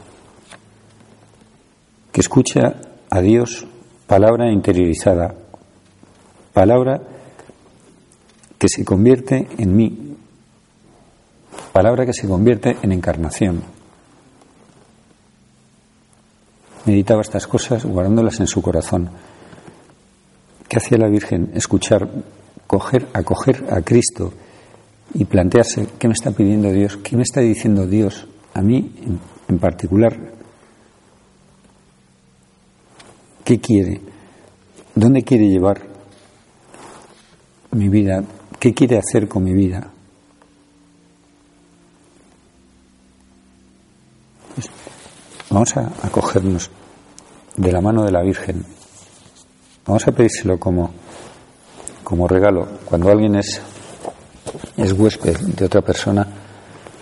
que 2.12 2.22
escucha 2.22 2.80
a 3.10 3.22
Dios 3.22 3.66
palabra 4.06 4.52
interiorizada, 4.52 5.34
palabra 6.54 7.02
que 8.60 8.68
se 8.70 8.86
convierte 8.86 9.48
en 9.58 9.76
mí, 9.76 10.16
palabra 11.72 12.06
que 12.06 12.14
se 12.14 12.28
convierte 12.28 12.78
en 12.84 12.92
encarnación. 12.92 13.83
Meditaba 16.86 17.22
estas 17.22 17.48
cosas 17.48 17.86
guardándolas 17.86 18.40
en 18.40 18.48
su 18.48 18.62
corazón. 18.62 19.10
¿Qué 20.68 20.78
hacía 20.78 20.98
la 20.98 21.08
Virgen? 21.08 21.52
Escuchar, 21.54 22.10
coger, 22.68 23.08
acoger 23.14 23.66
a 23.72 23.82
Cristo 23.82 24.34
y 25.14 25.26
plantearse 25.26 25.88
qué 25.98 26.08
me 26.08 26.14
está 26.14 26.32
pidiendo 26.32 26.72
Dios, 26.72 26.98
qué 26.98 27.16
me 27.16 27.24
está 27.24 27.40
diciendo 27.42 27.86
Dios 27.86 28.28
a 28.54 28.62
mí 28.62 28.92
en, 29.48 29.60
particular. 29.60 30.18
¿Qué 33.46 33.60
quiere? 33.60 34.02
¿Dónde 34.96 35.24
quiere 35.24 35.48
llevar 35.48 35.82
mi 37.72 37.88
vida? 37.88 38.24
¿Qué 38.60 38.74
quiere 38.74 38.98
hacer 38.98 39.28
con 39.28 39.44
mi 39.44 39.54
vida? 39.54 39.93
Vamos 45.54 45.78
a 45.78 45.92
acogernos 46.02 46.70
de 47.56 47.72
la 47.72 47.80
mano 47.80 48.04
de 48.04 48.12
la 48.12 48.22
Virgen. 48.22 48.66
Vamos 49.86 50.08
a 50.08 50.12
pedírselo 50.12 50.60
como, 50.60 50.92
como 52.04 52.28
regalo. 52.28 52.68
Cuando 52.84 53.12
alguien 53.12 53.36
es, 53.36 53.62
es 54.76 54.92
huésped 54.92 55.38
de 55.38 55.66
otra 55.66 55.82
persona, 55.82 56.28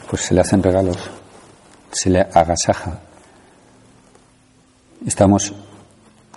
pues 0.09 0.23
se 0.23 0.33
le 0.33 0.41
hacen 0.41 0.61
regalos, 0.61 0.97
se 1.91 2.09
le 2.09 2.21
agasaja. 2.21 2.99
Estamos 5.05 5.53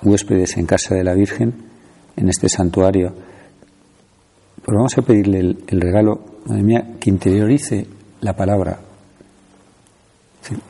huéspedes 0.03 0.57
en 0.57 0.67
casa 0.67 0.95
de 0.95 1.05
la 1.05 1.15
Virgen, 1.15 1.71
en 2.17 2.29
este 2.29 2.49
santuario 2.49 3.15
pero 4.65 4.79
vamos 4.79 4.97
a 4.97 5.03
pedirle 5.03 5.57
el, 5.67 5.81
regalo, 5.81 6.21
madre 6.47 6.63
mía, 6.63 6.95
que 6.99 7.11
interiorice 7.11 7.87
la 8.23 8.35
palabra. 8.35 8.79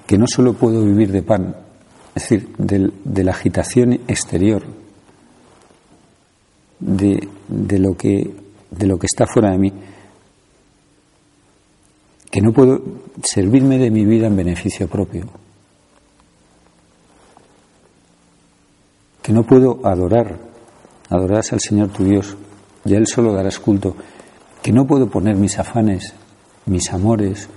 Que 0.07 0.19
no 0.19 0.27
solo 0.27 0.55
puedo 0.55 0.85
vivir 0.85 1.11
de 1.11 1.23
pan, 1.23 1.57
es 2.15 2.23
decir, 2.23 2.49
de 2.57 3.25
la 3.25 3.33
agitación 3.33 3.95
exterior, 4.07 4.63
de, 6.79 7.29
de, 7.49 7.79
lo 7.79 7.97
que, 7.97 8.35
de 8.71 8.87
lo 8.87 8.99
que 8.99 9.07
está 9.07 9.27
fuera 9.27 9.51
de 9.51 9.59
mí, 9.59 9.73
que 12.31 12.41
no 12.41 12.53
puedo 12.53 12.83
servirme 13.23 13.79
de 13.79 13.91
mi 13.91 14.05
vida 14.05 14.27
en 14.27 14.37
beneficio 14.37 14.89
propio, 14.89 15.27
que 19.23 19.33
no 19.33 19.45
puedo 19.45 19.81
adorar, 19.85 20.39
adorarás 21.09 21.53
al 21.53 21.61
Señor 21.61 21.89
tu 21.89 22.05
Dios 22.05 22.37
y 22.85 22.95
a 22.95 22.99
Él 22.99 23.07
solo 23.07 23.33
darás 23.33 23.59
culto, 23.59 23.97
que 24.63 24.73
no 24.73 24.87
puedo 24.87 25.09
poner 25.09 25.37
mis 25.37 25.59
afanes, 25.59 26.13
mis 26.67 26.93
amores, 26.93 27.49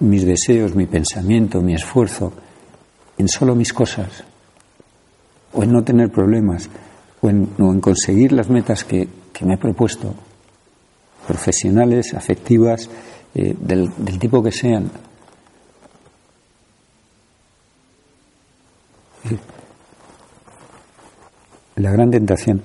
mis 0.00 0.24
deseos, 0.24 0.74
mi 0.74 0.86
pensamiento, 0.86 1.60
mi 1.60 1.74
esfuerzo 1.74 2.32
en 3.16 3.28
solo 3.28 3.54
mis 3.54 3.72
cosas, 3.72 4.24
o 5.52 5.62
en 5.62 5.72
no 5.72 5.82
tener 5.84 6.10
problemas, 6.10 6.68
o 7.20 7.28
en, 7.30 7.46
conseguir 7.80 8.32
las 8.32 8.48
metas 8.50 8.84
que, 8.84 9.08
me 9.40 9.54
he 9.54 9.58
propuesto, 9.58 10.14
profesionales, 11.26 12.14
afectivas, 12.14 12.88
eh, 13.34 13.54
del, 13.58 13.90
del 13.96 14.18
tipo 14.18 14.42
que 14.42 14.52
sean. 14.52 14.90
La 21.76 21.90
gran 21.90 22.10
tentación 22.10 22.62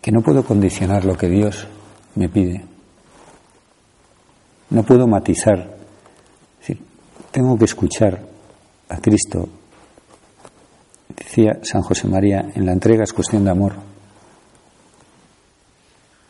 que 0.00 0.12
no 0.12 0.22
puedo 0.22 0.44
condicionar 0.44 1.04
lo 1.04 1.16
que 1.16 1.28
Dios 1.28 1.66
me 2.14 2.28
pide. 2.28 2.64
No 4.70 4.82
puedo 4.82 5.06
matizar. 5.06 5.77
Tengo 7.30 7.58
que 7.58 7.64
escuchar 7.64 8.20
a 8.88 8.96
Cristo. 8.98 9.48
Decía 11.16 11.58
San 11.62 11.82
José 11.82 12.08
María, 12.08 12.50
en 12.54 12.66
la 12.66 12.72
entrega 12.72 13.04
es 13.04 13.12
cuestión 13.12 13.44
de 13.44 13.50
amor. 13.50 13.74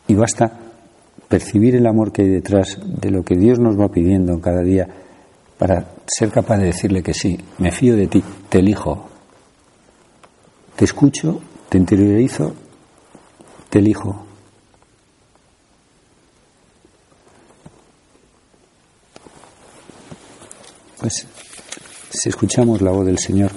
Y 0.07 0.15
basta 0.15 0.51
percibir 1.27 1.75
el 1.75 1.85
amor 1.85 2.11
que 2.11 2.23
hay 2.23 2.29
detrás 2.29 2.79
de 2.83 3.11
lo 3.11 3.23
que 3.23 3.35
Dios 3.35 3.59
nos 3.59 3.79
va 3.79 3.89
pidiendo 3.89 4.39
cada 4.41 4.61
día 4.61 4.87
para 5.57 5.91
ser 6.07 6.31
capaz 6.31 6.57
de 6.57 6.65
decirle 6.65 7.03
que 7.03 7.13
sí, 7.13 7.37
me 7.59 7.71
fío 7.71 7.95
de 7.95 8.07
ti, 8.07 8.23
te 8.47 8.59
elijo, 8.59 9.09
te 10.75 10.85
escucho, 10.85 11.41
te 11.67 11.77
interiorizo 11.77 12.55
te 13.69 13.79
elijo. 13.79 14.25
Pues 20.99 21.25
si 22.09 22.27
escuchamos 22.27 22.81
la 22.81 22.91
voz 22.91 23.05
del 23.05 23.17
Señor, 23.17 23.51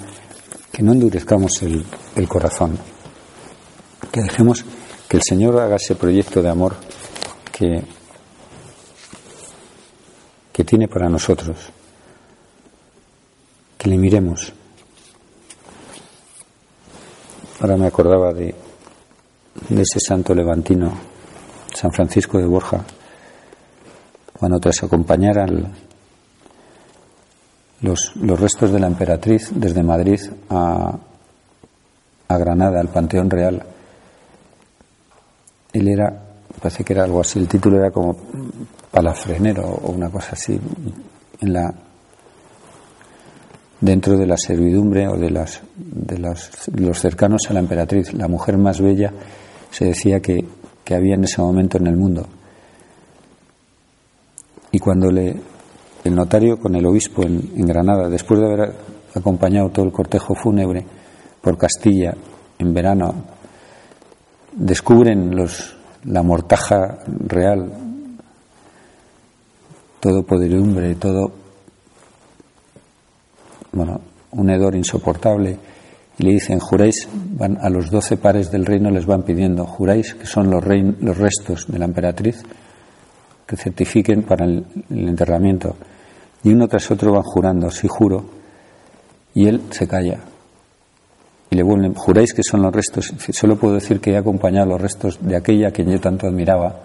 que 0.71 0.81
no 0.81 0.93
endurezcamos 0.93 1.61
el, 1.63 2.27
corazón, 2.27 2.79
que 4.11 4.21
dejemos 4.21 4.63
que 5.09 5.17
el 5.17 5.23
Señor 5.23 5.59
haga 5.59 5.75
ese 5.75 5.95
proyecto 5.95 6.41
de 6.41 6.49
amor 6.49 6.75
que, 7.51 7.83
que 10.53 10.63
tiene 10.63 10.87
para 10.87 11.09
nosotros, 11.09 11.57
que 13.77 13.89
le 13.89 13.97
miremos. 13.97 14.53
Ahora 17.59 17.75
me 17.75 17.87
acordaba 17.87 18.33
de, 18.33 18.55
de 19.67 19.81
ese 19.81 19.99
santo 19.99 20.33
levantino, 20.33 20.93
San 21.75 21.91
Francisco 21.91 22.37
de 22.37 22.45
Borja, 22.45 22.85
cuando 24.39 24.59
tras 24.59 24.83
acompañar 24.83 25.39
los, 27.83 28.15
los, 28.15 28.39
restos 28.39 28.71
de 28.71 28.79
la 28.79 28.87
emperatriz 28.87 29.51
desde 29.53 29.83
Madrid 29.83 30.19
a, 30.49 30.97
a 32.27 32.37
Granada, 32.37 32.79
al 32.79 32.87
Panteón 32.87 33.29
Real, 33.29 33.63
él 35.73 35.87
era, 35.87 36.13
parece 36.59 36.83
que 36.83 36.93
era 36.93 37.03
algo 37.03 37.21
así, 37.21 37.39
el 37.39 37.47
título 37.47 37.77
era 37.77 37.91
como 37.91 38.15
palafrenero 38.91 39.63
o 39.63 39.91
una 39.91 40.09
cosa 40.09 40.29
así, 40.31 40.59
en 41.39 41.53
la 41.53 41.73
dentro 43.83 44.17
de 44.17 44.25
la 44.25 44.37
servidumbre 44.37 45.09
o 45.09 45.17
de, 45.17 45.29
las, 45.29 45.61
de 45.75 46.17
los 46.17 46.99
cercanos 46.99 47.41
a 47.49 47.53
la 47.53 47.59
emperatriz, 47.59 48.13
la 48.13 48.29
mujer 48.29 48.57
más 48.57 48.79
bella 48.79 49.11
se 49.71 49.85
decía 49.85 50.21
que, 50.21 50.45
había 50.93 51.15
en 51.15 51.23
ese 51.23 51.41
momento 51.41 51.79
en 51.79 51.87
el 51.87 51.97
mundo. 51.97 52.27
Y 54.71 54.79
cuando 54.79 55.11
le, 55.11 55.35
el 56.03 56.15
notario 56.15 56.59
con 56.59 56.75
el 56.75 56.85
obispo 56.85 57.23
en, 57.23 57.65
Granada, 57.65 58.09
después 58.09 58.39
de 58.39 58.45
haber 58.45 58.73
acompañado 59.15 59.69
todo 59.69 59.85
el 59.85 59.91
cortejo 59.91 60.35
fúnebre 60.35 60.85
por 61.41 61.57
Castilla 61.57 62.13
en 62.57 62.73
verano, 62.73 63.13
descubren 64.53 65.35
los, 65.35 65.75
la 66.05 66.23
mortaja 66.23 66.99
real, 67.07 67.71
todo 69.99 70.23
poderidumbre, 70.23 70.95
todo, 70.95 71.31
bueno, 73.71 74.01
un 74.31 74.49
hedor 74.49 74.75
insoportable 74.75 75.57
y 76.17 76.23
le 76.23 76.31
dicen, 76.31 76.59
juráis, 76.59 77.07
van 77.13 77.57
a 77.61 77.69
los 77.69 77.89
doce 77.89 78.17
pares 78.17 78.51
del 78.51 78.65
reino 78.65 78.91
les 78.91 79.05
van 79.05 79.23
pidiendo, 79.23 79.65
juráis 79.65 80.13
que 80.13 80.25
son 80.25 80.49
los, 80.49 80.63
los 80.65 81.17
restos 81.17 81.65
de 81.67 81.79
la 81.79 81.85
emperatriz 81.85 82.43
que 83.47 83.57
certifiquen 83.57 84.23
para 84.23 84.45
el, 84.45 84.65
enterramiento. 84.89 85.75
Y 86.43 86.51
uno 86.53 86.67
tras 86.67 86.91
otro 86.91 87.13
van 87.13 87.23
jurando, 87.23 87.71
sí 87.71 87.87
juro, 87.87 88.25
y 89.33 89.47
él 89.47 89.61
se 89.71 89.87
calla. 89.87 90.19
Y 91.49 91.55
le 91.55 91.63
vuelven, 91.63 91.93
juráis 91.93 92.33
que 92.33 92.43
son 92.43 92.61
los 92.61 92.73
restos, 92.73 93.13
solo 93.31 93.55
puedo 93.55 93.75
decir 93.75 94.01
que 94.01 94.11
he 94.11 94.17
acompañado 94.17 94.67
los 94.67 94.81
restos 94.81 95.19
de 95.21 95.35
aquella 95.35 95.69
a 95.69 95.71
quien 95.71 95.89
yo 95.89 95.99
tanto 95.99 96.27
admiraba, 96.27 96.81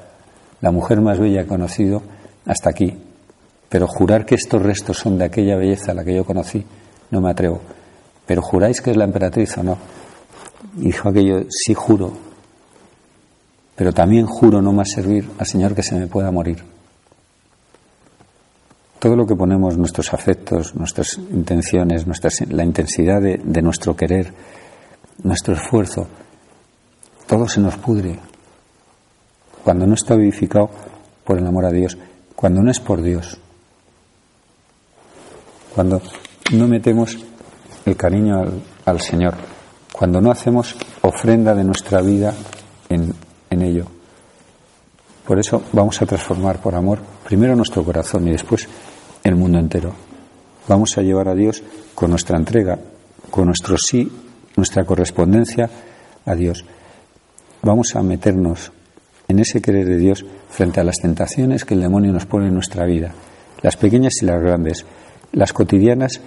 la 0.61 0.71
mujer 0.71 1.01
más 1.01 1.19
bella 1.19 1.41
que 1.41 1.47
he 1.47 1.49
conocido, 1.49 2.03
hasta 2.47 2.71
aquí. 2.71 2.97
Pero 3.69 3.87
jurar 3.87 4.25
que 4.25 4.35
estos 4.35 4.63
restos 4.63 4.99
son 4.99 5.19
de 5.19 5.25
aquella 5.25 5.57
belleza 5.57 5.93
a 5.93 5.95
la 5.95 6.05
que 6.05 6.15
yo 6.15 6.25
conocí, 6.25 6.65
no 7.11 7.21
me 7.21 7.31
atrevo. 7.31 7.61
Pero 8.27 8.43
juráis 8.43 8.81
que 8.81 8.91
es 8.91 8.97
la 8.97 9.05
emperatriz 9.05 9.57
o 9.59 9.63
no. 9.63 9.79
Y 10.77 10.87
dijo 10.87 11.09
aquello, 11.09 11.47
sí 11.49 11.75
juro. 11.75 12.13
Pero 13.75 13.93
también 13.93 14.27
juro 14.27 14.61
no 14.61 14.73
más 14.73 14.91
servir 14.91 15.29
al 15.39 15.47
Señor 15.47 15.75
que 15.75 15.83
se 15.83 15.95
me 15.95 16.07
pueda 16.07 16.31
morir. 16.31 16.63
Todo 18.99 19.15
lo 19.15 19.27
que 19.27 19.37
ponemos, 19.37 19.77
nuestros 19.77 20.13
afectos, 20.13 20.75
nuestras 20.75 21.19
intenciones, 21.19 22.07
nuestras, 22.07 22.41
la 22.49 22.65
intensidad 22.65 23.21
de, 23.21 23.41
de 23.43 23.63
nuestro 23.63 23.95
querer, 23.95 24.33
nuestro 25.23 25.55
esfuerzo, 25.55 26.07
todo 27.27 27.47
se 27.49 27.61
nos 27.61 27.77
pudre 27.77 28.19
cuando 29.63 29.87
no 29.87 29.95
está 29.95 30.17
vivificado 30.17 30.71
por 31.25 31.39
el 31.39 31.47
amor 31.47 31.67
a 31.67 31.71
Dios, 31.71 31.97
cuando 32.35 32.63
no 32.63 32.71
es 32.71 32.81
por 32.81 33.03
Dios, 33.03 33.37
cuando 35.75 36.01
no 36.53 36.67
metemos 36.67 37.19
el 37.85 37.97
cariño 37.97 38.43
al, 38.85 39.01
Señor, 39.01 39.35
cuando 39.93 40.21
no 40.21 40.31
hacemos 40.31 40.75
ofrenda 41.03 41.55
de 41.55 41.65
nuestra 41.65 42.01
vida 42.01 42.33
en, 42.89 43.13
en 43.51 43.63
ello. 43.63 43.87
Por 45.27 45.39
eso 45.39 45.63
vamos 45.73 46.01
a 46.01 46.07
transformar 46.07 46.61
por 46.61 46.75
amor 46.75 47.01
primero 47.25 47.55
nuestro 47.55 47.85
corazón 47.85 48.27
y 48.27 48.31
después 48.31 48.67
el 49.25 49.37
mundo 49.37 49.59
entero. 49.59 49.95
Vamos 50.67 50.97
a 50.99 51.03
llevar 51.03 51.29
a 51.29 51.35
Dios 51.35 51.63
con 51.95 52.11
nuestra 52.11 52.37
entrega, 52.37 52.79
con 53.31 53.47
nuestro 53.47 53.77
sí, 53.79 54.11
nuestra 54.57 54.85
correspondencia 54.85 55.71
a 56.25 56.35
Dios. 56.35 56.65
Vamos 57.63 57.95
a 57.97 58.03
meternos 58.03 58.73
en 59.29 59.39
ese 59.39 59.61
querer 59.61 59.87
de 59.87 59.97
Dios 59.97 60.25
frente 60.51 60.81
a 60.81 60.85
las 60.85 60.97
tentaciones 60.97 61.65
que 61.65 61.75
el 61.75 61.81
demonio 61.81 62.13
nos 62.13 62.27
pone 62.27 62.49
en 62.49 62.55
nuestra 62.55 62.85
vida, 62.87 63.13
las 63.63 63.77
pequeñas 63.77 64.15
y 64.23 64.27
las 64.27 64.41
grandes, 64.41 64.87
las 65.33 65.53
cotidianas 65.53 66.21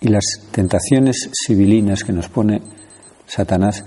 y 0.00 0.08
las 0.08 0.24
tentaciones 0.50 1.30
civilinas 1.46 2.04
que 2.04 2.12
nos 2.12 2.28
pone 2.28 2.62
Satanás 3.26 3.84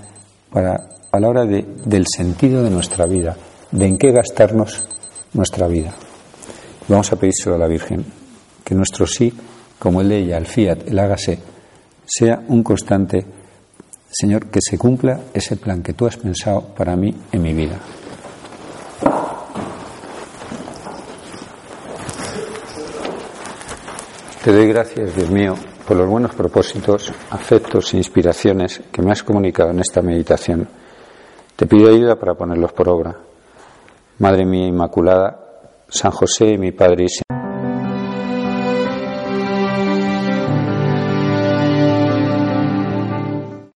para 0.52 0.90
a 1.12 1.20
la 1.20 1.30
hora 1.30 1.46
de, 1.46 1.66
del 1.86 2.06
sentido 2.08 2.64
de 2.64 2.70
nuestra 2.70 3.06
vida, 3.06 3.36
de 3.72 3.86
en 3.86 3.98
qué 3.98 4.12
gastarnos 4.12 4.88
nuestra 5.34 5.68
vida. 5.68 5.94
Vamos 6.88 7.12
a 7.12 7.16
pedírselo 7.16 7.56
a 7.56 7.60
la 7.60 7.68
Virgen, 7.68 8.06
que 8.64 8.76
nuestro 8.76 9.06
sí, 9.06 9.34
como 9.78 10.02
el 10.02 10.10
de 10.10 10.18
ella, 10.18 10.38
el 10.38 10.46
fiat, 10.46 10.88
el 10.88 11.00
hágase, 11.00 11.40
sea 12.06 12.42
un 12.48 12.64
constante 12.64 13.26
Señor, 14.10 14.48
que 14.48 14.62
se 14.62 14.78
cumpla 14.78 15.20
ese 15.34 15.58
plan 15.58 15.84
que 15.84 15.94
tú 15.94 16.08
has 16.08 16.18
pensado 16.18 16.62
para 16.76 16.96
mí 16.96 17.14
en 17.32 17.42
mi 17.42 17.54
vida. 17.54 17.78
Te 24.44 24.54
doy 24.54 24.68
gracias, 24.68 25.14
Dios 25.14 25.30
mío, 25.30 25.56
por 25.86 25.98
los 25.98 26.10
buenos 26.10 26.34
propósitos, 26.34 27.12
afectos 27.30 27.94
e 27.94 27.98
inspiraciones 27.98 28.82
que 28.92 29.02
me 29.02 29.12
has 29.12 29.24
comunicado 29.24 29.72
en 29.72 29.80
esta 29.80 30.02
meditación. 30.02 30.68
Te 31.56 31.66
pido 31.66 31.90
ayuda 31.90 32.16
para 32.16 32.34
ponerlos 32.34 32.72
por 32.72 32.88
obra. 32.88 33.18
Madre 34.20 34.46
mía 34.46 34.68
Inmaculada, 34.68 35.47
San 35.90 36.12
José, 36.12 36.58
mi 36.58 36.72
Padre 36.72 37.06
y 37.06 37.27